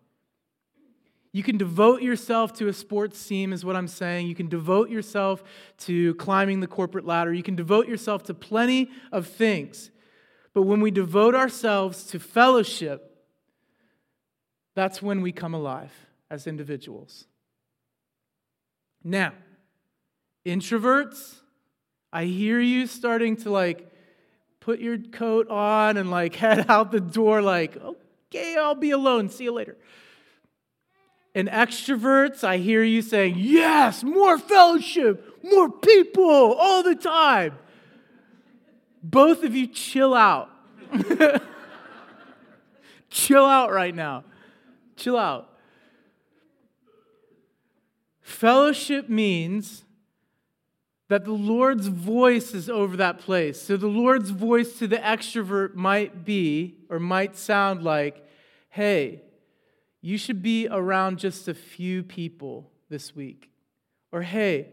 You 1.33 1.43
can 1.45 1.57
devote 1.57 2.03
yourself 2.03 2.53
to 2.55 2.69
a 2.69 2.73
sports 2.73 3.25
team, 3.25 3.53
is 3.53 3.65
what 3.65 3.77
I'm 3.77 3.87
saying. 3.87 4.27
You 4.27 4.35
can 4.35 4.49
devote 4.49 4.91
yourself 4.91 5.45
to 5.79 6.15
climbing 6.17 6.61
the 6.61 6.67
corporate 6.67 7.07
ladder. 7.07 7.33
You 7.33 7.45
can 7.45 7.55
devote 7.55 7.87
yourself 7.87 8.25
to 8.25 8.35
plenty 8.35 8.91
of 9.13 9.29
things. 9.29 9.91
But 10.53 10.63
when 10.63 10.81
we 10.81 10.91
devote 10.91 11.37
ourselves 11.37 12.05
to 12.07 12.19
fellowship, 12.19 13.25
that's 14.75 15.01
when 15.01 15.21
we 15.21 15.31
come 15.31 15.55
alive 15.55 15.93
as 16.31 16.49
individuals. 16.49 17.27
Now, 19.05 19.33
introverts, 20.45 21.37
I 22.13 22.25
hear 22.25 22.59
you 22.59 22.89
starting 22.89 23.37
to 23.39 23.51
like 23.51 23.89
put 24.59 24.81
your 24.81 24.99
coat 24.99 25.49
on 25.49 25.97
and 25.97 26.11
like 26.11 26.35
head 26.37 26.67
out 26.69 26.91
the 26.91 27.01
door, 27.01 27.41
like, 27.41 27.77
okay, 27.77 28.57
I'll 28.57 28.75
be 28.75 28.91
alone. 28.91 29.29
See 29.29 29.45
you 29.45 29.53
later. 29.53 29.77
And 31.35 31.49
extroverts, 31.49 32.43
I 32.43 32.57
hear 32.59 32.83
you 32.83 33.03
saying, 33.03 33.37
yes, 33.39 34.03
more 34.03 34.37
fellowship, 34.37 35.39
more 35.45 35.71
people 35.71 36.55
all 36.55 36.83
the 36.83 36.97
time. 36.97 37.57
Both 39.03 39.45
of 39.45 39.55
you 39.55 39.67
chill 39.69 40.15
out. 40.15 40.51
chill 43.11 43.47
out 43.47 43.71
right 43.71 43.95
now. 43.95 44.25
Chill 44.97 45.17
out. 45.17 45.49
Fellowship 48.21 49.09
means 49.09 49.85
that 51.09 51.25
the 51.25 51.33
Lord's 51.33 51.89
voice 51.89 52.55
is 52.55 52.71
over 52.71 52.97
that 52.97 53.19
place. 53.19 53.61
So 53.61 53.77
the 53.77 53.89
Lord's 53.89 54.31
voice 54.31 54.79
to 54.79 54.87
the 54.87 54.99
extrovert 54.99 55.75
might 55.75 56.25
be 56.25 56.77
or 56.89 57.01
might 57.01 57.37
sound 57.37 57.83
like, 57.83 58.25
hey, 58.69 59.23
you 60.01 60.17
should 60.17 60.43
be 60.43 60.67
around 60.69 61.19
just 61.19 61.49
a 61.49 61.55
few 61.55 62.03
people 62.03 62.71
this 62.89 63.15
week. 63.15 63.51
Or 64.13 64.23
hey, 64.23 64.69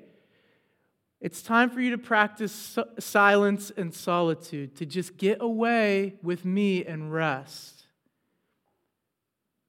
it's 1.20 1.42
time 1.42 1.70
for 1.70 1.82
you 1.82 1.92
to 1.92 1.98
practice 1.98 2.78
silence 3.00 3.72
and 3.76 3.94
solitude, 3.94 4.76
to 4.78 4.86
just 4.86 5.18
get 5.18 5.40
away 5.42 6.16
with 6.22 6.46
me 6.46 6.86
and 6.86 7.12
rest. 7.12 7.86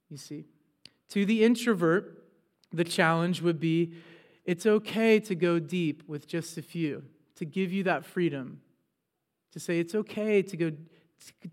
You 0.09 0.17
see? 0.17 0.45
To 1.09 1.25
the 1.25 1.43
introvert, 1.43 2.23
the 2.71 2.83
challenge 2.83 3.41
would 3.41 3.59
be 3.59 3.93
it's 4.45 4.65
okay 4.65 5.19
to 5.21 5.35
go 5.35 5.59
deep 5.59 6.03
with 6.07 6.27
just 6.27 6.57
a 6.57 6.61
few, 6.61 7.03
to 7.35 7.45
give 7.45 7.71
you 7.71 7.83
that 7.83 8.05
freedom, 8.05 8.61
to 9.51 9.59
say 9.59 9.79
it's 9.79 9.95
okay 9.95 10.41
to 10.41 10.57
go, 10.57 10.71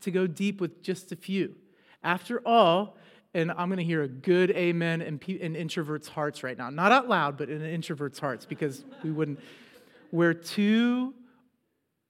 to 0.00 0.10
go 0.10 0.26
deep 0.26 0.60
with 0.60 0.82
just 0.82 1.12
a 1.12 1.16
few. 1.16 1.56
After 2.02 2.40
all, 2.46 2.96
and 3.37 3.53
I'm 3.53 3.68
going 3.68 3.77
to 3.77 3.85
hear 3.85 4.03
a 4.03 4.09
good 4.09 4.51
amen 4.53 5.03
in, 5.03 5.20
in 5.29 5.55
introverts' 5.55 6.09
hearts 6.09 6.42
right 6.42 6.57
now. 6.57 6.70
Not 6.70 6.90
out 6.90 7.07
loud, 7.07 7.37
but 7.37 7.51
in 7.51 7.61
introverts' 7.61 8.18
hearts, 8.18 8.46
because 8.46 8.83
we 9.05 9.11
wouldn't. 9.11 9.38
Where 10.11 10.33
two 10.33 11.12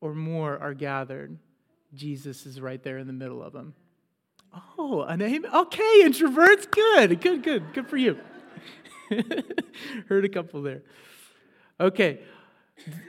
or 0.00 0.14
more 0.14 0.56
are 0.56 0.72
gathered, 0.72 1.36
Jesus 1.94 2.46
is 2.46 2.60
right 2.60 2.80
there 2.80 2.98
in 2.98 3.08
the 3.08 3.12
middle 3.12 3.42
of 3.42 3.52
them. 3.52 3.74
Oh, 4.78 5.02
an 5.02 5.20
amen. 5.20 5.50
Okay, 5.52 6.02
introverts, 6.04 6.70
good, 6.70 7.20
good, 7.20 7.42
good, 7.42 7.72
good 7.72 7.88
for 7.88 7.96
you. 7.96 8.18
Heard 10.08 10.24
a 10.24 10.28
couple 10.28 10.62
there. 10.62 10.82
Okay. 11.80 12.20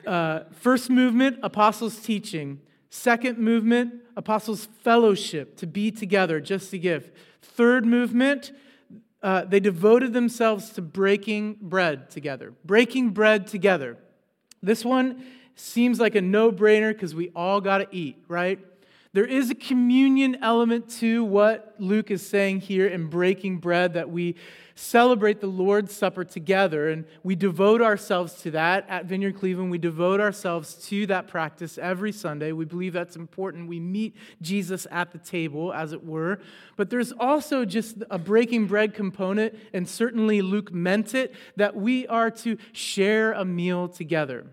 Uh, 0.08 0.42
first 0.54 0.90
movement, 0.90 1.38
apostles' 1.44 1.98
teaching. 2.00 2.62
Second 2.98 3.38
movement, 3.38 3.94
apostles' 4.16 4.68
fellowship, 4.82 5.56
to 5.58 5.68
be 5.68 5.92
together, 5.92 6.40
just 6.40 6.72
to 6.72 6.80
give. 6.80 7.12
Third 7.44 7.86
movement, 7.86 8.52
uh, 9.22 9.46
they 9.46 9.60
devoted 9.60 10.14
themselves 10.14 10.72
to 10.72 10.82
breaking 10.82 11.60
bread 11.62 12.10
together. 12.10 12.56
Breaking 12.66 13.12
bread 13.12 13.46
together. 13.46 13.98
This 14.64 14.84
one 14.84 15.24
seems 15.54 16.00
like 16.00 16.16
a 16.16 16.22
no 16.22 16.52
brainer 16.52 16.92
because 16.92 17.14
we 17.14 17.30
all 17.36 17.62
got 17.62 17.78
to 17.78 17.88
eat, 17.92 18.18
right? 18.28 18.60
There 19.14 19.26
is 19.26 19.50
a 19.50 19.56
communion 19.56 20.38
element 20.42 20.90
to 21.00 21.24
what 21.24 21.76
Luke 21.80 22.12
is 22.12 22.28
saying 22.28 22.62
here 22.62 22.88
in 22.88 23.08
breaking 23.08 23.58
bread 23.58 23.94
that 23.94 24.10
we 24.10 24.36
celebrate 24.76 25.42
the 25.42 25.48
Lord's 25.48 25.96
Supper 25.96 26.24
together, 26.24 26.90
and 26.90 27.06
we 27.24 27.36
devote 27.36 27.82
ourselves 27.82 28.34
to 28.42 28.52
that 28.52 28.86
at 28.88 29.06
Vineyard 29.06 29.38
Cleveland. 29.38 29.72
We 29.72 29.80
devote 29.80 30.20
ourselves 30.20 30.76
to 30.88 31.08
that 31.08 31.28
practice 31.28 31.78
every 31.78 32.12
Sunday. 32.12 32.52
We 32.52 32.66
believe 32.66 32.94
that's 32.94 33.16
important. 33.16 33.68
We 33.68 33.80
meet 33.80 34.16
Jesus 34.42 34.86
at 34.92 35.12
the 35.12 35.18
table, 35.18 35.74
as 35.74 35.94
it 35.94 36.04
were. 36.06 36.40
But 36.76 36.90
there's 36.90 37.12
also 37.12 37.66
just 37.66 37.98
a 38.12 38.20
breaking 38.20 38.68
bread 38.68 38.94
component, 38.94 39.56
and 39.74 39.88
certainly 39.90 40.42
Luke 40.42 40.72
meant 40.72 41.16
it, 41.16 41.34
that 41.56 41.76
we 41.76 42.06
are 42.08 42.30
to 42.32 42.58
share 42.72 43.34
a 43.34 43.46
meal 43.46 43.88
together 43.88 44.46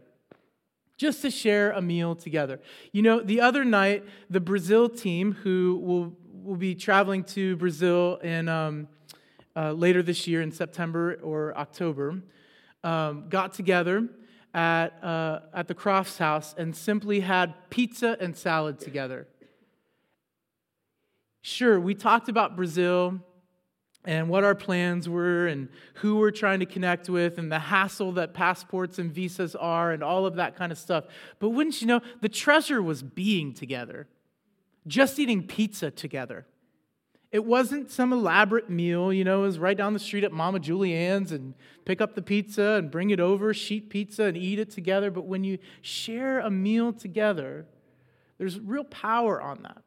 just 0.96 1.22
to 1.22 1.30
share 1.30 1.72
a 1.72 1.82
meal 1.82 2.14
together. 2.14 2.60
You 2.92 3.02
know, 3.02 3.20
the 3.20 3.40
other 3.40 3.64
night, 3.64 4.04
the 4.30 4.40
Brazil 4.40 4.88
team, 4.88 5.32
who 5.32 5.80
will, 5.82 6.16
will 6.44 6.56
be 6.56 6.74
traveling 6.74 7.24
to 7.24 7.56
Brazil 7.56 8.16
in 8.22 8.48
um, 8.48 8.88
uh, 9.56 9.72
later 9.72 10.02
this 10.02 10.26
year 10.26 10.42
in 10.42 10.52
September 10.52 11.18
or 11.22 11.56
October, 11.56 12.22
um, 12.82 13.28
got 13.28 13.54
together 13.54 14.08
at, 14.52 15.02
uh, 15.02 15.40
at 15.52 15.66
the 15.68 15.74
Crofts 15.74 16.18
house 16.18 16.54
and 16.56 16.74
simply 16.74 17.20
had 17.20 17.54
pizza 17.70 18.16
and 18.20 18.36
salad 18.36 18.78
together. 18.78 19.26
Sure, 21.42 21.78
we 21.78 21.94
talked 21.94 22.28
about 22.28 22.56
Brazil 22.56 23.20
and 24.04 24.28
what 24.28 24.44
our 24.44 24.54
plans 24.54 25.08
were 25.08 25.46
and 25.46 25.68
who 25.94 26.16
we're 26.16 26.30
trying 26.30 26.60
to 26.60 26.66
connect 26.66 27.08
with 27.08 27.38
and 27.38 27.50
the 27.50 27.58
hassle 27.58 28.12
that 28.12 28.34
passports 28.34 28.98
and 28.98 29.10
visas 29.12 29.54
are 29.54 29.92
and 29.92 30.02
all 30.02 30.26
of 30.26 30.36
that 30.36 30.56
kind 30.56 30.70
of 30.70 30.78
stuff. 30.78 31.04
But 31.38 31.50
wouldn't 31.50 31.80
you 31.80 31.86
know, 31.86 32.00
the 32.20 32.28
treasure 32.28 32.82
was 32.82 33.02
being 33.02 33.54
together, 33.54 34.06
just 34.86 35.18
eating 35.18 35.46
pizza 35.46 35.90
together. 35.90 36.46
It 37.32 37.44
wasn't 37.44 37.90
some 37.90 38.12
elaborate 38.12 38.70
meal, 38.70 39.12
you 39.12 39.24
know, 39.24 39.40
it 39.40 39.46
was 39.46 39.58
right 39.58 39.76
down 39.76 39.92
the 39.92 39.98
street 39.98 40.22
at 40.22 40.30
Mama 40.30 40.60
Julianne's 40.60 41.32
and 41.32 41.54
pick 41.84 42.00
up 42.00 42.14
the 42.14 42.22
pizza 42.22 42.76
and 42.78 42.92
bring 42.92 43.10
it 43.10 43.18
over, 43.18 43.52
sheet 43.52 43.90
pizza, 43.90 44.24
and 44.24 44.36
eat 44.36 44.60
it 44.60 44.70
together. 44.70 45.10
But 45.10 45.26
when 45.26 45.42
you 45.42 45.58
share 45.82 46.38
a 46.38 46.50
meal 46.50 46.92
together, 46.92 47.66
there's 48.38 48.60
real 48.60 48.84
power 48.84 49.42
on 49.42 49.62
that. 49.62 49.82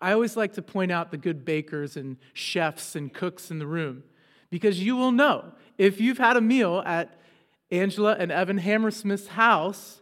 I 0.00 0.12
always 0.12 0.36
like 0.36 0.54
to 0.54 0.62
point 0.62 0.90
out 0.90 1.10
the 1.10 1.18
good 1.18 1.44
bakers 1.44 1.96
and 1.96 2.16
chefs 2.32 2.96
and 2.96 3.12
cooks 3.12 3.50
in 3.50 3.58
the 3.58 3.66
room 3.66 4.04
because 4.50 4.82
you 4.82 4.96
will 4.96 5.12
know 5.12 5.52
if 5.78 6.00
you've 6.00 6.18
had 6.18 6.36
a 6.36 6.40
meal 6.40 6.82
at 6.84 7.18
Angela 7.70 8.16
and 8.18 8.32
Evan 8.32 8.58
Hammersmith's 8.58 9.28
house, 9.28 10.00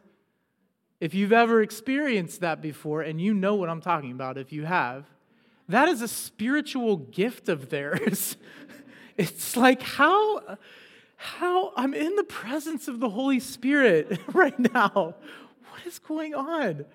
if 1.00 1.14
you've 1.14 1.32
ever 1.32 1.62
experienced 1.62 2.40
that 2.40 2.60
before, 2.60 3.02
and 3.02 3.20
you 3.20 3.34
know 3.34 3.54
what 3.54 3.68
I'm 3.68 3.80
talking 3.80 4.10
about 4.10 4.38
if 4.38 4.52
you 4.52 4.64
have, 4.64 5.04
that 5.68 5.88
is 5.88 6.02
a 6.02 6.08
spiritual 6.08 6.96
gift 6.96 7.48
of 7.48 7.68
theirs. 7.68 8.36
it's 9.16 9.56
like 9.56 9.82
how 9.82 10.56
how 11.20 11.72
I'm 11.76 11.94
in 11.94 12.14
the 12.14 12.24
presence 12.24 12.86
of 12.86 13.00
the 13.00 13.10
Holy 13.10 13.40
Spirit 13.40 14.20
right 14.32 14.58
now. 14.58 15.14
What 15.70 15.86
is 15.86 15.98
going 15.98 16.34
on? 16.34 16.86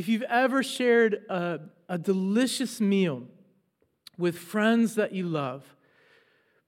If 0.00 0.08
you've 0.08 0.22
ever 0.22 0.62
shared 0.62 1.26
a, 1.28 1.60
a 1.86 1.98
delicious 1.98 2.80
meal 2.80 3.24
with 4.16 4.38
friends 4.38 4.94
that 4.94 5.12
you 5.12 5.26
love, 5.26 5.62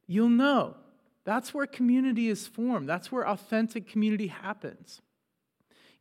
you'll 0.06 0.28
know 0.28 0.76
that's 1.24 1.54
where 1.54 1.66
community 1.66 2.28
is 2.28 2.46
formed. 2.46 2.86
That's 2.90 3.10
where 3.10 3.26
authentic 3.26 3.88
community 3.88 4.26
happens. 4.26 5.00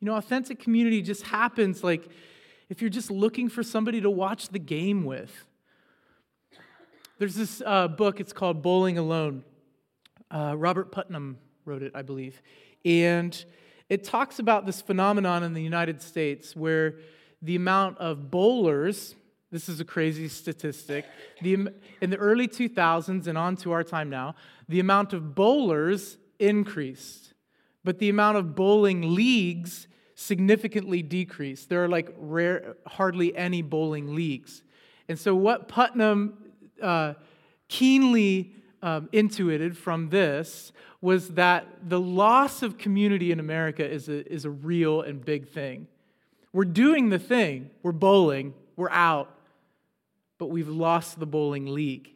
You 0.02 0.08
know, 0.08 0.16
authentic 0.16 0.60
community 0.60 1.02
just 1.02 1.24
happens 1.24 1.86
like 1.86 2.10
if 2.68 2.82
you're 2.82 2.90
just 2.90 3.10
looking 3.10 3.48
for 3.48 3.64
somebody 3.64 4.02
to 4.02 4.10
watch 4.10 4.50
the 4.50 4.60
game 4.60 5.06
with. 5.06 5.32
There's 7.18 7.36
this 7.36 7.62
uh, 7.66 7.88
book, 7.88 8.20
it's 8.20 8.34
called 8.34 8.62
Bowling 8.62 8.98
Alone. 8.98 9.46
Uh, 10.30 10.56
Robert 10.58 10.92
Putnam 10.92 11.38
wrote 11.64 11.82
it, 11.82 11.94
I 11.96 12.02
believe. 12.02 12.42
And 12.84 13.42
it 13.88 14.04
talks 14.04 14.40
about 14.40 14.66
this 14.66 14.82
phenomenon 14.82 15.44
in 15.44 15.54
the 15.54 15.64
United 15.64 16.02
States 16.02 16.58
where 16.58 16.96
the 17.42 17.56
amount 17.56 17.98
of 17.98 18.30
bowlers, 18.30 19.16
this 19.52 19.68
is 19.68 19.80
a 19.80 19.86
crazy 19.86 20.28
statistic, 20.28 21.06
the, 21.42 21.68
in 22.02 22.10
the 22.10 22.18
early 22.18 22.48
2000s 22.48 23.28
and 23.28 23.38
on 23.38 23.56
to 23.58 23.72
our 23.72 23.84
time 23.84 24.10
now, 24.10 24.36
the 24.70 24.80
amount 24.80 25.14
of 25.14 25.36
bowlers 25.36 26.18
increased, 26.40 27.34
but 27.84 28.00
the 28.00 28.10
amount 28.10 28.38
of 28.38 28.56
bowling 28.56 29.16
leagues 29.16 29.88
significantly 30.16 31.02
decreased. 31.02 31.70
There 31.70 31.84
are 31.84 31.90
like 31.90 32.14
rare, 32.18 32.76
hardly 32.86 33.36
any 33.36 33.62
bowling 33.62 34.16
leagues. 34.16 34.64
And 35.10 35.18
so, 35.18 35.36
what 35.36 35.68
Putnam 35.68 36.38
uh, 36.82 37.16
keenly 37.68 38.54
um, 38.84 39.10
intuited 39.12 39.78
from 39.78 40.10
this 40.10 40.72
was 41.02 41.30
that 41.30 41.66
the 41.84 42.00
loss 42.00 42.62
of 42.62 42.78
community 42.78 43.32
in 43.32 43.40
America 43.40 43.88
is 43.88 44.08
a, 44.10 44.32
is 44.32 44.46
a 44.46 44.50
real 44.50 45.02
and 45.02 45.24
big 45.24 45.48
thing. 45.48 45.88
We're 46.54 46.66
doing 46.66 47.10
the 47.10 47.20
thing, 47.20 47.70
we're 47.82 47.92
bowling, 47.92 48.54
we're 48.76 48.90
out, 48.90 49.34
but 50.38 50.48
we've 50.48 50.68
lost 50.68 51.20
the 51.20 51.26
bowling 51.26 51.68
league. 51.68 52.10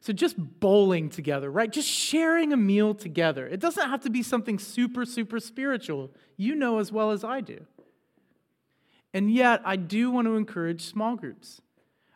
So 0.00 0.12
just 0.12 0.36
bowling 0.38 1.10
together, 1.10 1.50
right? 1.50 1.70
Just 1.70 1.88
sharing 1.88 2.52
a 2.52 2.56
meal 2.56 2.94
together. 2.94 3.46
It 3.46 3.58
doesn't 3.58 3.90
have 3.90 4.02
to 4.02 4.10
be 4.10 4.22
something 4.22 4.58
super, 4.58 5.04
super 5.04 5.40
spiritual. 5.40 6.12
You 6.36 6.54
know 6.54 6.78
as 6.78 6.92
well 6.92 7.10
as 7.10 7.24
I 7.24 7.40
do. 7.40 7.66
And 9.12 9.32
yet, 9.32 9.62
I 9.64 9.74
do 9.76 10.10
want 10.10 10.28
to 10.28 10.36
encourage 10.36 10.82
small 10.82 11.16
groups. 11.16 11.60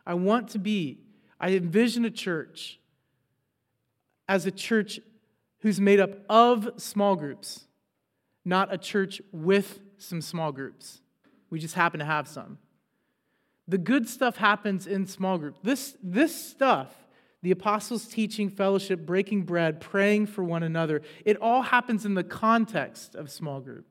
I 0.05 0.13
want 0.13 0.49
to 0.49 0.59
be, 0.59 0.99
I 1.39 1.49
envision 1.49 2.05
a 2.05 2.11
church 2.11 2.79
as 4.29 4.45
a 4.45 4.51
church 4.51 5.01
who's 5.59 5.81
made 5.81 5.99
up 5.99 6.11
of 6.29 6.69
small 6.77 7.17
groups, 7.17 7.65
not 8.45 8.73
a 8.73 8.77
church 8.77 9.21
with 9.33 9.81
some 9.97 10.21
small 10.21 10.53
groups. 10.53 11.00
We 11.51 11.59
just 11.59 11.75
happen 11.75 11.99
to 11.99 12.05
have 12.05 12.27
some. 12.27 12.57
The 13.67 13.77
good 13.77 14.09
stuff 14.09 14.37
happens 14.37 14.87
in 14.87 15.05
small 15.05 15.37
group. 15.37 15.57
This, 15.61 15.95
this 16.01 16.33
stuff 16.33 16.95
the 17.43 17.51
apostles' 17.51 18.05
teaching, 18.05 18.49
fellowship, 18.49 19.05
breaking 19.05 19.43
bread, 19.43 19.81
praying 19.81 20.27
for 20.27 20.43
one 20.43 20.61
another. 20.63 21.01
It 21.25 21.37
all 21.37 21.63
happens 21.63 22.05
in 22.05 22.13
the 22.13 22.23
context 22.23 23.15
of 23.15 23.31
small 23.31 23.59
group. 23.59 23.87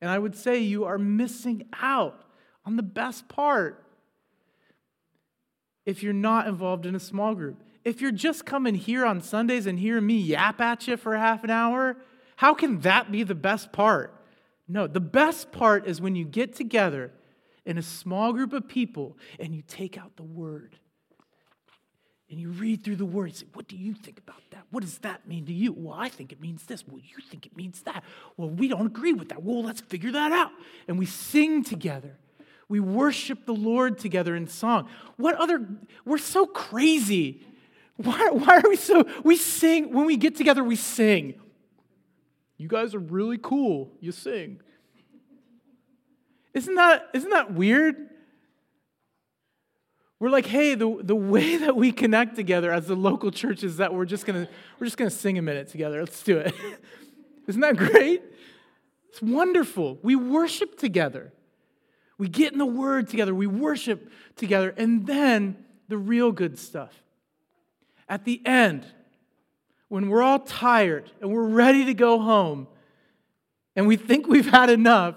And 0.00 0.10
I 0.10 0.18
would 0.18 0.34
say 0.34 0.58
you 0.58 0.84
are 0.84 0.98
missing 0.98 1.66
out 1.80 2.24
on 2.64 2.76
the 2.76 2.82
best 2.82 3.28
part. 3.28 3.80
if 5.86 6.02
you're 6.02 6.14
not 6.14 6.46
involved 6.46 6.86
in 6.86 6.94
a 6.94 6.98
small 7.00 7.34
group. 7.34 7.62
If 7.84 8.00
you're 8.00 8.10
just 8.10 8.46
coming 8.46 8.74
here 8.74 9.04
on 9.04 9.20
Sundays 9.20 9.66
and 9.66 9.78
hearing 9.78 10.06
me 10.06 10.16
yap 10.16 10.58
at 10.58 10.88
you 10.88 10.96
for 10.96 11.14
half 11.14 11.44
an 11.44 11.50
hour, 11.50 11.98
how 12.36 12.54
can 12.54 12.80
that 12.80 13.12
be 13.12 13.22
the 13.22 13.34
best 13.34 13.70
part? 13.70 14.14
No, 14.66 14.86
the 14.86 15.00
best 15.00 15.52
part 15.52 15.86
is 15.86 16.00
when 16.00 16.16
you 16.16 16.24
get 16.24 16.54
together 16.54 17.12
in 17.66 17.78
a 17.78 17.82
small 17.82 18.32
group 18.32 18.52
of 18.52 18.68
people 18.68 19.16
and 19.38 19.54
you 19.54 19.62
take 19.66 19.98
out 19.98 20.16
the 20.16 20.22
word 20.22 20.76
and 22.30 22.40
you 22.40 22.50
read 22.50 22.82
through 22.82 22.96
the 22.96 23.04
word. 23.04 23.28
You 23.28 23.34
say, 23.34 23.46
What 23.52 23.68
do 23.68 23.76
you 23.76 23.94
think 23.94 24.18
about 24.18 24.40
that? 24.50 24.64
What 24.70 24.82
does 24.82 24.98
that 24.98 25.28
mean 25.28 25.46
to 25.46 25.52
you? 25.52 25.72
Well, 25.72 25.94
I 25.96 26.08
think 26.08 26.32
it 26.32 26.40
means 26.40 26.64
this. 26.64 26.86
Well, 26.86 26.98
you 26.98 27.22
think 27.30 27.46
it 27.46 27.56
means 27.56 27.82
that. 27.82 28.02
Well, 28.36 28.50
we 28.50 28.68
don't 28.68 28.86
agree 28.86 29.12
with 29.12 29.28
that. 29.28 29.42
Well, 29.42 29.62
let's 29.62 29.82
figure 29.82 30.12
that 30.12 30.32
out. 30.32 30.50
And 30.88 30.98
we 30.98 31.06
sing 31.06 31.62
together. 31.62 32.16
We 32.68 32.80
worship 32.80 33.44
the 33.44 33.54
Lord 33.54 33.98
together 33.98 34.34
in 34.34 34.48
song. 34.48 34.88
What 35.16 35.34
other, 35.34 35.66
we're 36.04 36.18
so 36.18 36.46
crazy. 36.46 37.46
Why, 37.96 38.30
why 38.30 38.56
are 38.58 38.68
we 38.68 38.76
so, 38.76 39.06
we 39.22 39.36
sing, 39.36 39.92
when 39.92 40.06
we 40.06 40.16
get 40.16 40.34
together, 40.34 40.64
we 40.64 40.76
sing. 40.76 41.34
You 42.64 42.68
guys 42.68 42.94
are 42.94 42.98
really 42.98 43.36
cool. 43.36 43.92
You 44.00 44.10
sing. 44.10 44.58
Isn't 46.54 46.76
that, 46.76 47.10
isn't 47.12 47.28
that 47.28 47.52
weird? 47.52 48.08
We're 50.18 50.30
like, 50.30 50.46
hey, 50.46 50.74
the, 50.74 50.98
the 51.02 51.14
way 51.14 51.56
that 51.58 51.76
we 51.76 51.92
connect 51.92 52.36
together 52.36 52.72
as 52.72 52.86
the 52.86 52.96
local 52.96 53.30
church 53.30 53.64
is 53.64 53.76
that 53.76 53.92
we're 53.92 54.06
just 54.06 54.24
gonna 54.24 54.48
we're 54.80 54.86
just 54.86 54.96
gonna 54.96 55.10
sing 55.10 55.36
a 55.36 55.42
minute 55.42 55.68
together. 55.68 56.00
Let's 56.00 56.22
do 56.22 56.38
it. 56.38 56.54
Isn't 57.46 57.60
that 57.60 57.76
great? 57.76 58.22
It's 59.10 59.20
wonderful. 59.20 59.98
We 60.02 60.16
worship 60.16 60.78
together. 60.78 61.34
We 62.16 62.28
get 62.28 62.54
in 62.54 62.58
the 62.58 62.64
word 62.64 63.10
together, 63.10 63.34
we 63.34 63.46
worship 63.46 64.10
together, 64.36 64.72
and 64.78 65.06
then 65.06 65.62
the 65.88 65.98
real 65.98 66.32
good 66.32 66.58
stuff. 66.58 66.94
At 68.08 68.24
the 68.24 68.40
end, 68.46 68.86
when 69.88 70.08
we're 70.08 70.22
all 70.22 70.40
tired 70.40 71.10
and 71.20 71.30
we're 71.30 71.48
ready 71.48 71.84
to 71.84 71.94
go 71.94 72.20
home 72.20 72.66
and 73.76 73.86
we 73.86 73.96
think 73.96 74.26
we've 74.26 74.50
had 74.50 74.70
enough, 74.70 75.16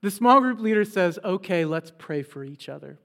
the 0.00 0.10
small 0.10 0.40
group 0.40 0.60
leader 0.60 0.84
says, 0.84 1.18
okay, 1.24 1.64
let's 1.64 1.92
pray 1.98 2.22
for 2.22 2.44
each 2.44 2.68
other. 2.68 2.98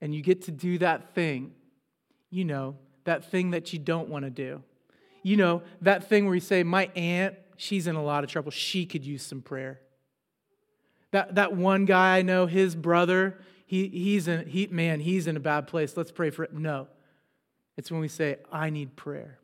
And 0.00 0.14
you 0.14 0.22
get 0.22 0.42
to 0.42 0.52
do 0.52 0.78
that 0.78 1.14
thing, 1.14 1.52
you 2.30 2.44
know, 2.44 2.76
that 3.04 3.30
thing 3.30 3.50
that 3.50 3.72
you 3.72 3.78
don't 3.78 4.08
want 4.08 4.24
to 4.24 4.30
do. 4.30 4.62
You 5.22 5.36
know, 5.36 5.62
that 5.80 6.08
thing 6.08 6.26
where 6.26 6.34
you 6.34 6.40
say, 6.40 6.62
my 6.62 6.90
aunt, 6.94 7.34
she's 7.56 7.86
in 7.86 7.96
a 7.96 8.02
lot 8.02 8.22
of 8.22 8.30
trouble. 8.30 8.50
She 8.50 8.86
could 8.86 9.04
use 9.04 9.22
some 9.22 9.42
prayer. 9.42 9.80
That, 11.10 11.34
that 11.34 11.56
one 11.56 11.84
guy 11.84 12.18
I 12.18 12.22
know, 12.22 12.46
his 12.46 12.76
brother, 12.76 13.38
he, 13.66 13.88
he's 13.88 14.28
in, 14.28 14.46
he, 14.46 14.66
man, 14.68 15.00
he's 15.00 15.26
in 15.26 15.36
a 15.36 15.40
bad 15.40 15.66
place. 15.66 15.96
Let's 15.96 16.12
pray 16.12 16.30
for 16.30 16.44
it. 16.44 16.52
No. 16.52 16.86
It's 17.78 17.92
when 17.92 18.00
we 18.00 18.08
say, 18.08 18.36
I 18.50 18.70
need 18.70 18.96
prayer. 18.96 19.38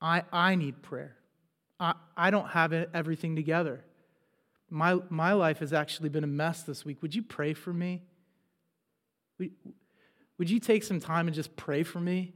I, 0.00 0.22
I 0.32 0.54
need 0.54 0.82
prayer. 0.82 1.14
I, 1.78 1.92
I 2.16 2.30
don't 2.30 2.48
have 2.48 2.72
everything 2.72 3.36
together. 3.36 3.84
My, 4.70 4.98
my 5.10 5.34
life 5.34 5.58
has 5.58 5.74
actually 5.74 6.08
been 6.08 6.24
a 6.24 6.28
mess 6.28 6.62
this 6.62 6.86
week. 6.86 7.02
Would 7.02 7.14
you 7.14 7.22
pray 7.22 7.52
for 7.52 7.70
me? 7.70 8.00
Would, 9.38 9.50
would 10.38 10.48
you 10.48 10.58
take 10.58 10.84
some 10.84 11.00
time 11.00 11.28
and 11.28 11.34
just 11.34 11.54
pray 11.54 11.82
for 11.82 12.00
me? 12.00 12.32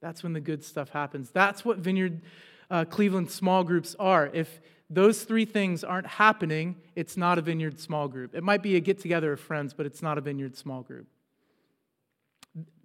That's 0.00 0.22
when 0.22 0.32
the 0.32 0.40
good 0.40 0.64
stuff 0.64 0.88
happens. 0.88 1.30
That's 1.30 1.66
what 1.66 1.76
Vineyard 1.76 2.22
uh, 2.70 2.86
Cleveland 2.86 3.30
small 3.30 3.62
groups 3.62 3.94
are. 3.98 4.30
If 4.32 4.60
those 4.88 5.24
three 5.24 5.44
things 5.44 5.84
aren't 5.84 6.06
happening, 6.06 6.76
it's 6.94 7.18
not 7.18 7.36
a 7.36 7.42
Vineyard 7.42 7.78
small 7.78 8.08
group. 8.08 8.34
It 8.34 8.42
might 8.42 8.62
be 8.62 8.76
a 8.76 8.80
get 8.80 9.00
together 9.00 9.34
of 9.34 9.40
friends, 9.40 9.74
but 9.74 9.84
it's 9.84 10.00
not 10.00 10.16
a 10.16 10.22
Vineyard 10.22 10.56
small 10.56 10.80
group. 10.80 11.08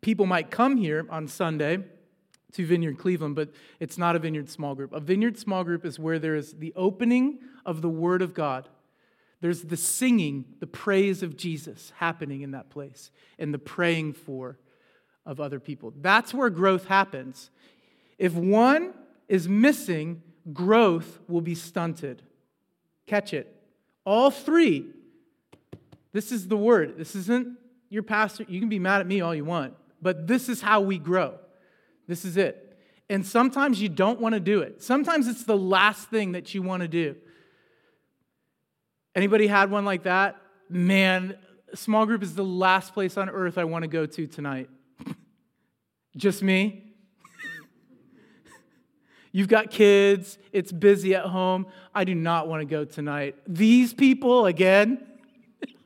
People 0.01 0.25
might 0.25 0.49
come 0.49 0.77
here 0.77 1.05
on 1.09 1.27
Sunday 1.27 1.79
to 2.53 2.65
Vineyard 2.65 2.97
Cleveland, 2.97 3.35
but 3.35 3.49
it's 3.79 3.97
not 3.97 4.15
a 4.15 4.19
Vineyard 4.19 4.49
small 4.49 4.75
group. 4.75 4.91
A 4.93 4.99
Vineyard 4.99 5.37
small 5.37 5.63
group 5.63 5.85
is 5.85 5.99
where 5.99 6.19
there 6.19 6.35
is 6.35 6.53
the 6.53 6.73
opening 6.75 7.39
of 7.65 7.81
the 7.81 7.89
Word 7.89 8.21
of 8.21 8.33
God. 8.33 8.67
There's 9.39 9.63
the 9.63 9.77
singing, 9.77 10.45
the 10.59 10.67
praise 10.67 11.23
of 11.23 11.37
Jesus 11.37 11.91
happening 11.97 12.41
in 12.41 12.51
that 12.51 12.69
place, 12.69 13.11
and 13.39 13.53
the 13.53 13.59
praying 13.59 14.13
for 14.13 14.59
of 15.25 15.39
other 15.39 15.59
people. 15.59 15.93
That's 15.99 16.33
where 16.33 16.49
growth 16.49 16.85
happens. 16.85 17.49
If 18.17 18.33
one 18.33 18.93
is 19.27 19.47
missing, 19.47 20.21
growth 20.53 21.19
will 21.27 21.41
be 21.41 21.55
stunted. 21.55 22.21
Catch 23.07 23.33
it. 23.33 23.55
All 24.05 24.29
three. 24.31 24.87
This 26.11 26.31
is 26.31 26.47
the 26.47 26.57
word. 26.57 26.97
This 26.97 27.15
isn't 27.15 27.57
your 27.91 28.03
pastor. 28.03 28.45
You 28.47 28.59
can 28.59 28.69
be 28.69 28.79
mad 28.79 29.01
at 29.01 29.07
me 29.07 29.21
all 29.21 29.35
you 29.35 29.45
want, 29.45 29.75
but 30.01 30.25
this 30.25 30.49
is 30.49 30.61
how 30.61 30.81
we 30.81 30.97
grow. 30.97 31.35
This 32.07 32.25
is 32.25 32.37
it. 32.37 32.79
And 33.09 33.25
sometimes 33.25 33.81
you 33.81 33.89
don't 33.89 34.21
want 34.21 34.33
to 34.33 34.39
do 34.39 34.61
it. 34.61 34.81
Sometimes 34.81 35.27
it's 35.27 35.43
the 35.43 35.57
last 35.57 36.09
thing 36.09 36.31
that 36.31 36.55
you 36.55 36.61
want 36.61 36.81
to 36.81 36.87
do. 36.87 37.15
Anybody 39.13 39.45
had 39.45 39.69
one 39.69 39.83
like 39.83 40.03
that? 40.03 40.37
Man, 40.69 41.37
small 41.73 42.05
group 42.05 42.23
is 42.23 42.33
the 42.33 42.45
last 42.45 42.93
place 42.93 43.17
on 43.17 43.29
earth 43.29 43.57
I 43.57 43.65
want 43.65 43.83
to 43.83 43.89
go 43.89 44.05
to 44.05 44.27
tonight. 44.27 44.69
Just 46.15 46.41
me? 46.41 46.93
You've 49.33 49.49
got 49.49 49.69
kids, 49.69 50.37
it's 50.53 50.71
busy 50.71 51.13
at 51.13 51.25
home. 51.25 51.67
I 51.93 52.05
do 52.05 52.15
not 52.15 52.47
want 52.47 52.61
to 52.61 52.65
go 52.65 52.85
tonight. 52.85 53.35
These 53.45 53.93
people 53.93 54.45
again? 54.45 55.05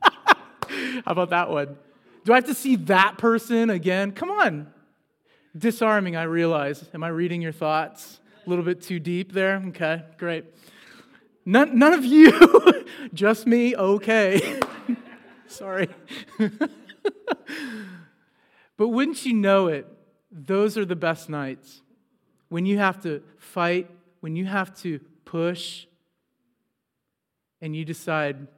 How 0.02 1.02
about 1.06 1.30
that 1.30 1.50
one? 1.50 1.76
Do 2.26 2.32
I 2.32 2.38
have 2.38 2.46
to 2.46 2.54
see 2.54 2.74
that 2.74 3.18
person 3.18 3.70
again? 3.70 4.10
Come 4.10 4.32
on. 4.32 4.66
Disarming, 5.56 6.16
I 6.16 6.24
realize. 6.24 6.84
Am 6.92 7.04
I 7.04 7.08
reading 7.08 7.40
your 7.40 7.52
thoughts? 7.52 8.18
A 8.44 8.50
little 8.50 8.64
bit 8.64 8.82
too 8.82 8.98
deep 8.98 9.32
there? 9.32 9.62
Okay, 9.68 10.02
great. 10.18 10.44
None, 11.44 11.78
none 11.78 11.92
of 11.92 12.04
you, 12.04 12.84
just 13.14 13.46
me, 13.46 13.76
okay. 13.76 14.60
Sorry. 15.46 15.88
but 18.76 18.88
wouldn't 18.88 19.24
you 19.24 19.32
know 19.32 19.68
it, 19.68 19.86
those 20.32 20.76
are 20.76 20.84
the 20.84 20.96
best 20.96 21.28
nights. 21.28 21.80
When 22.48 22.66
you 22.66 22.78
have 22.78 23.00
to 23.04 23.22
fight, 23.38 23.88
when 24.18 24.34
you 24.34 24.46
have 24.46 24.76
to 24.80 24.98
push, 25.24 25.86
and 27.60 27.76
you 27.76 27.84
decide, 27.84 28.48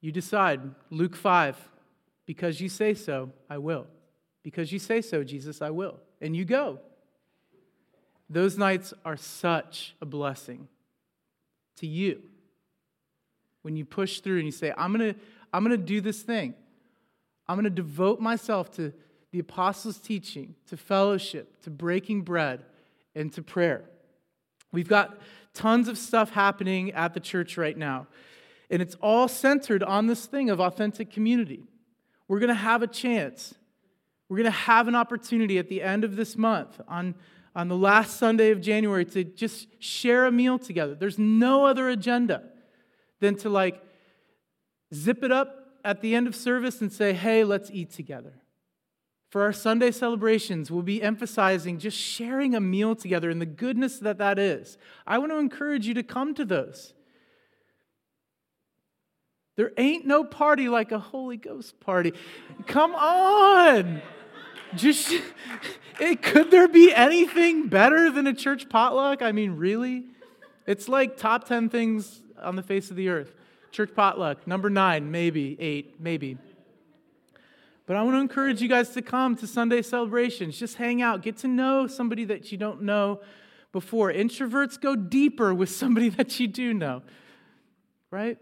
you 0.00 0.10
decide, 0.10 0.62
Luke 0.88 1.14
5, 1.14 1.75
because 2.26 2.60
you 2.60 2.68
say 2.68 2.94
so, 2.94 3.30
I 3.48 3.58
will. 3.58 3.86
Because 4.42 4.72
you 4.72 4.78
say 4.78 5.00
so, 5.00 5.24
Jesus, 5.24 5.62
I 5.62 5.70
will. 5.70 5.98
And 6.20 6.36
you 6.36 6.44
go. 6.44 6.80
Those 8.28 8.58
nights 8.58 8.92
are 9.04 9.16
such 9.16 9.94
a 10.00 10.06
blessing 10.06 10.68
to 11.76 11.86
you. 11.86 12.22
When 13.62 13.76
you 13.76 13.84
push 13.84 14.20
through 14.20 14.36
and 14.36 14.46
you 14.46 14.52
say, 14.52 14.72
I'm 14.76 14.92
going 14.92 15.14
to 15.14 15.20
I'm 15.52 15.64
going 15.64 15.78
to 15.78 15.84
do 15.84 16.00
this 16.00 16.22
thing. 16.22 16.54
I'm 17.48 17.56
going 17.56 17.64
to 17.64 17.70
devote 17.70 18.20
myself 18.20 18.70
to 18.72 18.92
the 19.30 19.38
apostles' 19.38 19.98
teaching, 19.98 20.54
to 20.68 20.76
fellowship, 20.76 21.62
to 21.62 21.70
breaking 21.70 22.22
bread, 22.22 22.64
and 23.14 23.32
to 23.32 23.42
prayer. 23.42 23.84
We've 24.72 24.88
got 24.88 25.18
tons 25.54 25.88
of 25.88 25.96
stuff 25.96 26.30
happening 26.30 26.92
at 26.92 27.14
the 27.14 27.20
church 27.20 27.56
right 27.56 27.76
now. 27.76 28.06
And 28.68 28.82
it's 28.82 28.96
all 29.00 29.28
centered 29.28 29.82
on 29.82 30.08
this 30.08 30.26
thing 30.26 30.50
of 30.50 30.60
authentic 30.60 31.10
community. 31.10 31.64
We're 32.28 32.40
going 32.40 32.48
to 32.48 32.54
have 32.54 32.82
a 32.82 32.86
chance 32.86 33.54
we're 34.28 34.38
going 34.38 34.44
to 34.44 34.58
have 34.58 34.88
an 34.88 34.94
opportunity 34.94 35.58
at 35.58 35.68
the 35.68 35.82
end 35.82 36.02
of 36.04 36.16
this 36.16 36.36
month, 36.36 36.80
on, 36.88 37.14
on 37.54 37.68
the 37.68 37.76
last 37.76 38.18
Sunday 38.18 38.50
of 38.50 38.60
January, 38.60 39.04
to 39.06 39.22
just 39.22 39.68
share 39.82 40.26
a 40.26 40.32
meal 40.32 40.58
together. 40.58 40.94
There's 40.94 41.18
no 41.18 41.64
other 41.64 41.88
agenda 41.88 42.42
than 43.20 43.36
to 43.36 43.48
like 43.48 43.80
zip 44.92 45.22
it 45.22 45.30
up 45.30 45.78
at 45.84 46.00
the 46.00 46.14
end 46.14 46.26
of 46.26 46.34
service 46.34 46.80
and 46.80 46.92
say, 46.92 47.12
hey, 47.12 47.44
let's 47.44 47.70
eat 47.70 47.92
together. 47.92 48.34
For 49.30 49.42
our 49.42 49.52
Sunday 49.52 49.92
celebrations, 49.92 50.70
we'll 50.70 50.82
be 50.82 51.02
emphasizing 51.02 51.78
just 51.78 51.96
sharing 51.96 52.54
a 52.54 52.60
meal 52.60 52.96
together 52.96 53.30
and 53.30 53.40
the 53.40 53.46
goodness 53.46 53.98
that 53.98 54.18
that 54.18 54.38
is. 54.38 54.76
I 55.06 55.18
want 55.18 55.30
to 55.30 55.38
encourage 55.38 55.86
you 55.86 55.94
to 55.94 56.02
come 56.02 56.34
to 56.34 56.44
those. 56.44 56.94
There 59.56 59.72
ain't 59.78 60.06
no 60.06 60.22
party 60.22 60.68
like 60.68 60.92
a 60.92 60.98
Holy 60.98 61.38
Ghost 61.38 61.80
party. 61.80 62.12
Come 62.66 62.94
on. 62.94 64.02
Just, 64.74 65.14
it, 66.00 66.22
could 66.22 66.50
there 66.50 66.68
be 66.68 66.92
anything 66.94 67.68
better 67.68 68.10
than 68.10 68.26
a 68.26 68.34
church 68.34 68.68
potluck? 68.68 69.22
I 69.22 69.32
mean, 69.32 69.52
really? 69.52 70.04
It's 70.66 70.88
like 70.88 71.16
top 71.16 71.48
10 71.48 71.70
things 71.70 72.22
on 72.40 72.56
the 72.56 72.62
face 72.62 72.90
of 72.90 72.96
the 72.96 73.08
earth. 73.08 73.34
Church 73.70 73.90
potluck, 73.94 74.46
number 74.46 74.68
nine, 74.68 75.10
maybe, 75.10 75.56
eight, 75.58 76.00
maybe. 76.00 76.36
But 77.86 77.96
I 77.96 78.02
want 78.02 78.16
to 78.16 78.20
encourage 78.20 78.60
you 78.60 78.68
guys 78.68 78.90
to 78.90 79.02
come 79.02 79.36
to 79.36 79.46
Sunday 79.46 79.80
celebrations. 79.80 80.58
Just 80.58 80.76
hang 80.76 81.02
out, 81.02 81.22
get 81.22 81.38
to 81.38 81.48
know 81.48 81.86
somebody 81.86 82.24
that 82.24 82.50
you 82.50 82.58
don't 82.58 82.82
know 82.82 83.20
before. 83.72 84.12
Introverts 84.12 84.80
go 84.80 84.96
deeper 84.96 85.54
with 85.54 85.70
somebody 85.70 86.08
that 86.10 86.38
you 86.40 86.48
do 86.48 86.74
know, 86.74 87.02
right? 88.10 88.38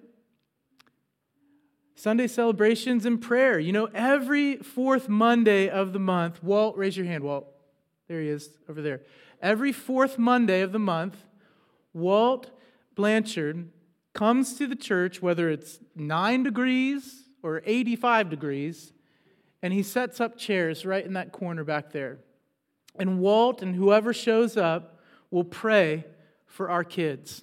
Sunday 1.95 2.27
celebrations 2.27 3.07
and 3.07 3.21
prayer. 3.21 3.59
You 3.59 3.73
know, 3.73 3.89
every 3.95 4.57
fourth 4.57 5.09
Monday 5.09 5.69
of 5.69 5.93
the 5.93 5.99
month, 5.99 6.43
Walt, 6.43 6.77
raise 6.77 6.97
your 6.97 7.07
hand, 7.07 7.23
Walt. 7.23 7.47
There 8.09 8.21
he 8.21 8.29
is 8.29 8.51
over 8.69 8.83
there. 8.83 9.03
Every 9.41 9.73
fourth 9.73 10.19
Monday 10.19 10.61
of 10.61 10.73
the 10.73 10.79
month, 10.79 11.17
Walt 11.93 12.51
Blanchard 12.95 13.71
comes 14.13 14.57
to 14.59 14.67
the 14.67 14.77
church, 14.77 15.23
whether 15.23 15.49
it's 15.51 15.79
nine 15.95 16.43
degrees 16.43 17.25
or 17.43 17.63
85 17.65 18.31
degrees, 18.31 18.93
and 19.63 19.73
he 19.73 19.83
sets 19.83 20.21
up 20.21 20.37
chairs 20.37 20.85
right 20.85 21.05
in 21.05 21.15
that 21.15 21.33
corner 21.33 21.65
back 21.65 21.93
there. 21.93 22.19
And 22.97 23.21
Walt 23.21 23.63
and 23.63 23.75
whoever 23.75 24.13
shows 24.13 24.57
up 24.57 24.99
will 25.31 25.45
pray 25.45 26.05
for 26.47 26.71
our 26.71 26.85
kids 26.85 27.43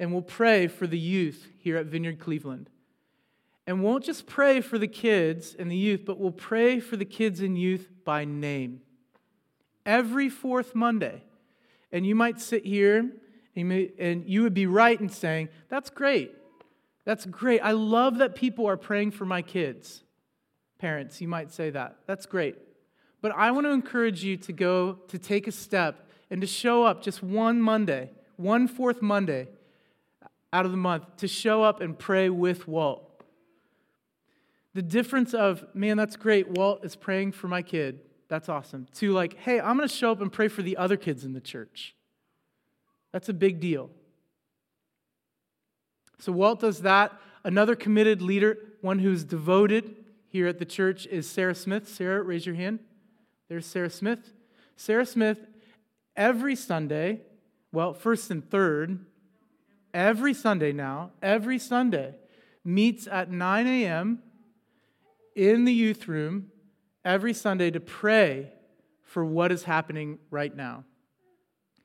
and 0.00 0.12
we'll 0.12 0.22
pray 0.22 0.66
for 0.66 0.86
the 0.86 0.98
youth 0.98 1.46
here 1.58 1.76
at 1.76 1.86
Vineyard 1.86 2.18
Cleveland. 2.18 2.70
And 3.66 3.84
won't 3.84 4.02
just 4.02 4.26
pray 4.26 4.62
for 4.62 4.78
the 4.78 4.88
kids 4.88 5.54
and 5.56 5.70
the 5.70 5.76
youth, 5.76 6.04
but 6.06 6.18
we'll 6.18 6.32
pray 6.32 6.80
for 6.80 6.96
the 6.96 7.04
kids 7.04 7.40
and 7.40 7.56
youth 7.56 7.90
by 8.02 8.24
name. 8.24 8.80
Every 9.84 10.30
fourth 10.30 10.74
Monday. 10.74 11.22
And 11.92 12.06
you 12.06 12.14
might 12.14 12.40
sit 12.40 12.64
here 12.64 13.12
and 13.54 14.24
you 14.26 14.42
would 14.42 14.54
be 14.54 14.66
right 14.66 14.98
in 14.98 15.10
saying, 15.10 15.50
That's 15.68 15.90
great. 15.90 16.34
That's 17.04 17.26
great. 17.26 17.60
I 17.60 17.72
love 17.72 18.18
that 18.18 18.34
people 18.34 18.66
are 18.66 18.76
praying 18.78 19.10
for 19.10 19.26
my 19.26 19.42
kids. 19.42 20.02
Parents, 20.78 21.20
you 21.20 21.28
might 21.28 21.52
say 21.52 21.68
that. 21.70 21.98
That's 22.06 22.24
great. 22.24 22.56
But 23.20 23.32
I 23.32 23.50
want 23.50 23.66
to 23.66 23.70
encourage 23.70 24.24
you 24.24 24.38
to 24.38 24.52
go 24.52 24.94
to 25.08 25.18
take 25.18 25.46
a 25.46 25.52
step 25.52 26.08
and 26.30 26.40
to 26.40 26.46
show 26.46 26.84
up 26.84 27.02
just 27.02 27.22
one 27.22 27.60
Monday, 27.60 28.10
one 28.36 28.66
fourth 28.66 29.02
Monday, 29.02 29.48
out 30.52 30.64
of 30.64 30.70
the 30.70 30.76
month 30.76 31.16
to 31.18 31.28
show 31.28 31.62
up 31.62 31.80
and 31.80 31.98
pray 31.98 32.28
with 32.28 32.66
Walt. 32.66 33.06
The 34.74 34.82
difference 34.82 35.34
of, 35.34 35.64
man, 35.74 35.96
that's 35.96 36.16
great, 36.16 36.48
Walt 36.48 36.84
is 36.84 36.96
praying 36.96 37.32
for 37.32 37.48
my 37.48 37.62
kid. 37.62 38.00
That's 38.28 38.48
awesome. 38.48 38.86
To 38.94 39.12
like, 39.12 39.36
hey, 39.38 39.60
I'm 39.60 39.76
going 39.76 39.88
to 39.88 39.94
show 39.94 40.12
up 40.12 40.20
and 40.20 40.32
pray 40.32 40.48
for 40.48 40.62
the 40.62 40.76
other 40.76 40.96
kids 40.96 41.24
in 41.24 41.32
the 41.32 41.40
church. 41.40 41.96
That's 43.12 43.28
a 43.28 43.32
big 43.32 43.60
deal. 43.60 43.90
So 46.18 46.30
Walt 46.30 46.60
does 46.60 46.82
that. 46.82 47.12
Another 47.42 47.74
committed 47.74 48.22
leader, 48.22 48.58
one 48.80 49.00
who's 49.00 49.24
devoted 49.24 49.96
here 50.28 50.46
at 50.46 50.58
the 50.58 50.64
church, 50.64 51.06
is 51.06 51.28
Sarah 51.28 51.54
Smith. 51.54 51.88
Sarah, 51.88 52.22
raise 52.22 52.46
your 52.46 52.54
hand. 52.54 52.78
There's 53.48 53.66
Sarah 53.66 53.90
Smith. 53.90 54.32
Sarah 54.76 55.06
Smith, 55.06 55.38
every 56.14 56.54
Sunday, 56.54 57.22
well, 57.72 57.94
first 57.94 58.30
and 58.30 58.48
third, 58.48 59.04
every 59.94 60.34
Sunday 60.34 60.72
now, 60.72 61.12
every 61.22 61.58
Sunday, 61.58 62.14
meets 62.64 63.06
at 63.06 63.30
9 63.30 63.66
a.m. 63.66 64.22
in 65.34 65.64
the 65.64 65.72
youth 65.72 66.08
room 66.08 66.50
every 67.04 67.32
Sunday 67.32 67.70
to 67.70 67.80
pray 67.80 68.52
for 69.02 69.24
what 69.24 69.50
is 69.50 69.64
happening 69.64 70.18
right 70.30 70.54
now. 70.54 70.84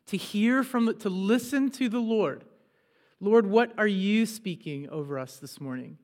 To 0.07 0.17
hear 0.17 0.63
from, 0.63 0.85
the, 0.85 0.93
to 0.95 1.09
listen 1.09 1.71
to 1.71 1.89
the 1.89 1.99
Lord. 1.99 2.43
Lord, 3.19 3.47
what 3.47 3.73
are 3.77 3.87
you 3.87 4.25
speaking 4.25 4.89
over 4.89 5.17
us 5.17 5.37
this 5.37 5.59
morning? 5.59 5.97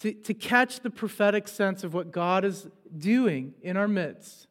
To, 0.00 0.12
to 0.12 0.32
catch 0.32 0.80
the 0.80 0.90
prophetic 0.90 1.48
sense 1.48 1.84
of 1.84 1.92
what 1.92 2.12
God 2.12 2.44
is 2.44 2.68
doing 2.96 3.54
in 3.62 3.76
our 3.76 3.88
midst. 3.88 4.46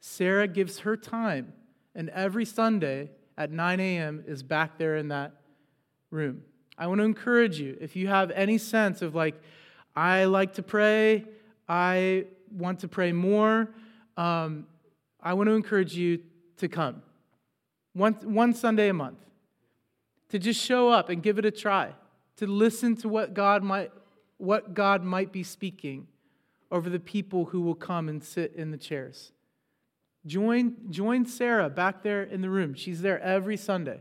Sarah 0.00 0.46
gives 0.46 0.80
her 0.80 0.96
time, 0.96 1.54
and 1.94 2.10
every 2.10 2.44
Sunday 2.44 3.10
at 3.38 3.50
9 3.50 3.80
a.m. 3.80 4.22
is 4.26 4.42
back 4.42 4.78
there 4.78 4.96
in 4.96 5.08
that 5.08 5.41
room. 6.12 6.42
I 6.78 6.86
want 6.86 6.98
to 6.98 7.04
encourage 7.04 7.58
you 7.58 7.76
if 7.80 7.96
you 7.96 8.08
have 8.08 8.30
any 8.30 8.58
sense 8.58 9.02
of 9.02 9.14
like, 9.14 9.40
I 9.94 10.24
like 10.24 10.54
to 10.54 10.62
pray, 10.62 11.24
I 11.68 12.26
want 12.50 12.80
to 12.80 12.88
pray 12.88 13.12
more, 13.12 13.68
um, 14.16 14.66
I 15.20 15.34
want 15.34 15.48
to 15.48 15.54
encourage 15.54 15.94
you 15.94 16.20
to 16.58 16.68
come. 16.68 17.02
One, 17.94 18.14
one 18.22 18.54
Sunday 18.54 18.88
a 18.88 18.94
month. 18.94 19.18
To 20.30 20.38
just 20.38 20.60
show 20.60 20.88
up 20.88 21.10
and 21.10 21.22
give 21.22 21.38
it 21.38 21.44
a 21.44 21.50
try. 21.50 21.92
To 22.38 22.46
listen 22.46 22.96
to 22.96 23.08
what 23.08 23.34
God 23.34 23.62
might, 23.62 23.92
what 24.38 24.72
God 24.72 25.04
might 25.04 25.30
be 25.30 25.42
speaking 25.42 26.06
over 26.70 26.88
the 26.88 26.98
people 26.98 27.46
who 27.46 27.60
will 27.60 27.74
come 27.74 28.08
and 28.08 28.24
sit 28.24 28.54
in 28.54 28.70
the 28.70 28.78
chairs. 28.78 29.32
Join, 30.24 30.74
join 30.88 31.26
Sarah 31.26 31.68
back 31.68 32.02
there 32.02 32.22
in 32.22 32.40
the 32.40 32.48
room. 32.48 32.74
She's 32.74 33.02
there 33.02 33.20
every 33.20 33.56
Sunday. 33.56 34.00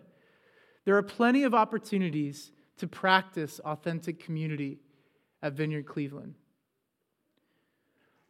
There 0.86 0.98
are 0.98 1.04
plenty 1.04 1.44
of 1.44 1.54
opportunities 1.54 2.52
to 2.78 2.88
practice 2.88 3.60
authentic 3.60 4.20
community 4.20 4.80
at 5.42 5.54
Vineyard 5.54 5.86
Cleveland. 5.86 6.36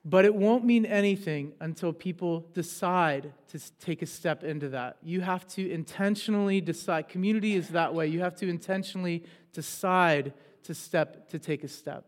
But 0.03 0.25
it 0.25 0.33
won't 0.33 0.65
mean 0.65 0.85
anything 0.85 1.53
until 1.59 1.93
people 1.93 2.47
decide 2.53 3.33
to 3.49 3.59
take 3.79 4.01
a 4.01 4.07
step 4.07 4.43
into 4.43 4.69
that. 4.69 4.97
You 5.03 5.21
have 5.21 5.47
to 5.49 5.69
intentionally 5.69 6.59
decide. 6.59 7.07
Community 7.07 7.55
is 7.55 7.69
that 7.69 7.93
way. 7.93 8.07
You 8.07 8.21
have 8.21 8.35
to 8.37 8.49
intentionally 8.49 9.23
decide 9.53 10.33
to 10.63 10.73
step 10.73 11.29
to 11.29 11.37
take 11.37 11.63
a 11.63 11.67
step, 11.67 12.05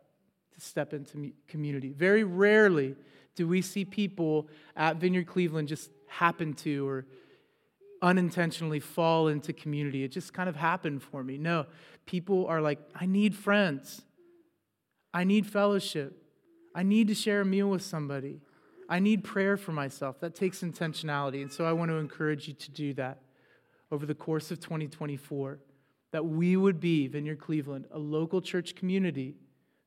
to 0.55 0.61
step 0.61 0.93
into 0.93 1.33
community. 1.47 1.93
Very 1.93 2.23
rarely 2.23 2.95
do 3.35 3.47
we 3.47 3.61
see 3.61 3.85
people 3.85 4.47
at 4.75 4.97
Vineyard 4.97 5.27
Cleveland 5.27 5.67
just 5.67 5.91
happen 6.07 6.53
to 6.53 6.87
or 6.87 7.05
unintentionally 8.03 8.81
fall 8.81 9.29
into 9.29 9.53
community. 9.53 10.03
It 10.03 10.09
just 10.09 10.33
kind 10.33 10.49
of 10.49 10.57
happened 10.57 11.01
for 11.01 11.23
me. 11.23 11.37
No, 11.37 11.65
people 12.05 12.45
are 12.47 12.61
like, 12.61 12.79
I 12.93 13.05
need 13.05 13.33
friends. 13.33 14.03
I 15.13 15.23
need 15.23 15.47
fellowship. 15.47 16.21
I 16.75 16.83
need 16.83 17.07
to 17.07 17.15
share 17.15 17.41
a 17.41 17.45
meal 17.45 17.69
with 17.69 17.81
somebody. 17.81 18.41
I 18.89 18.99
need 18.99 19.23
prayer 19.23 19.55
for 19.55 19.71
myself. 19.71 20.19
That 20.19 20.35
takes 20.35 20.59
intentionality. 20.59 21.41
And 21.41 21.51
so 21.51 21.65
I 21.65 21.71
want 21.71 21.89
to 21.91 21.95
encourage 21.95 22.47
you 22.47 22.53
to 22.53 22.71
do 22.71 22.93
that 22.95 23.21
over 23.89 24.05
the 24.05 24.15
course 24.15 24.51
of 24.51 24.59
2024, 24.59 25.59
that 26.11 26.25
we 26.25 26.57
would 26.57 26.79
be, 26.79 27.07
Vineyard 27.07 27.39
Cleveland, 27.39 27.85
a 27.91 27.99
local 27.99 28.41
church 28.41 28.75
community 28.75 29.35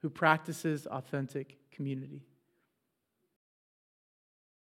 who 0.01 0.09
practices 0.09 0.87
authentic 0.87 1.59
community. 1.71 2.23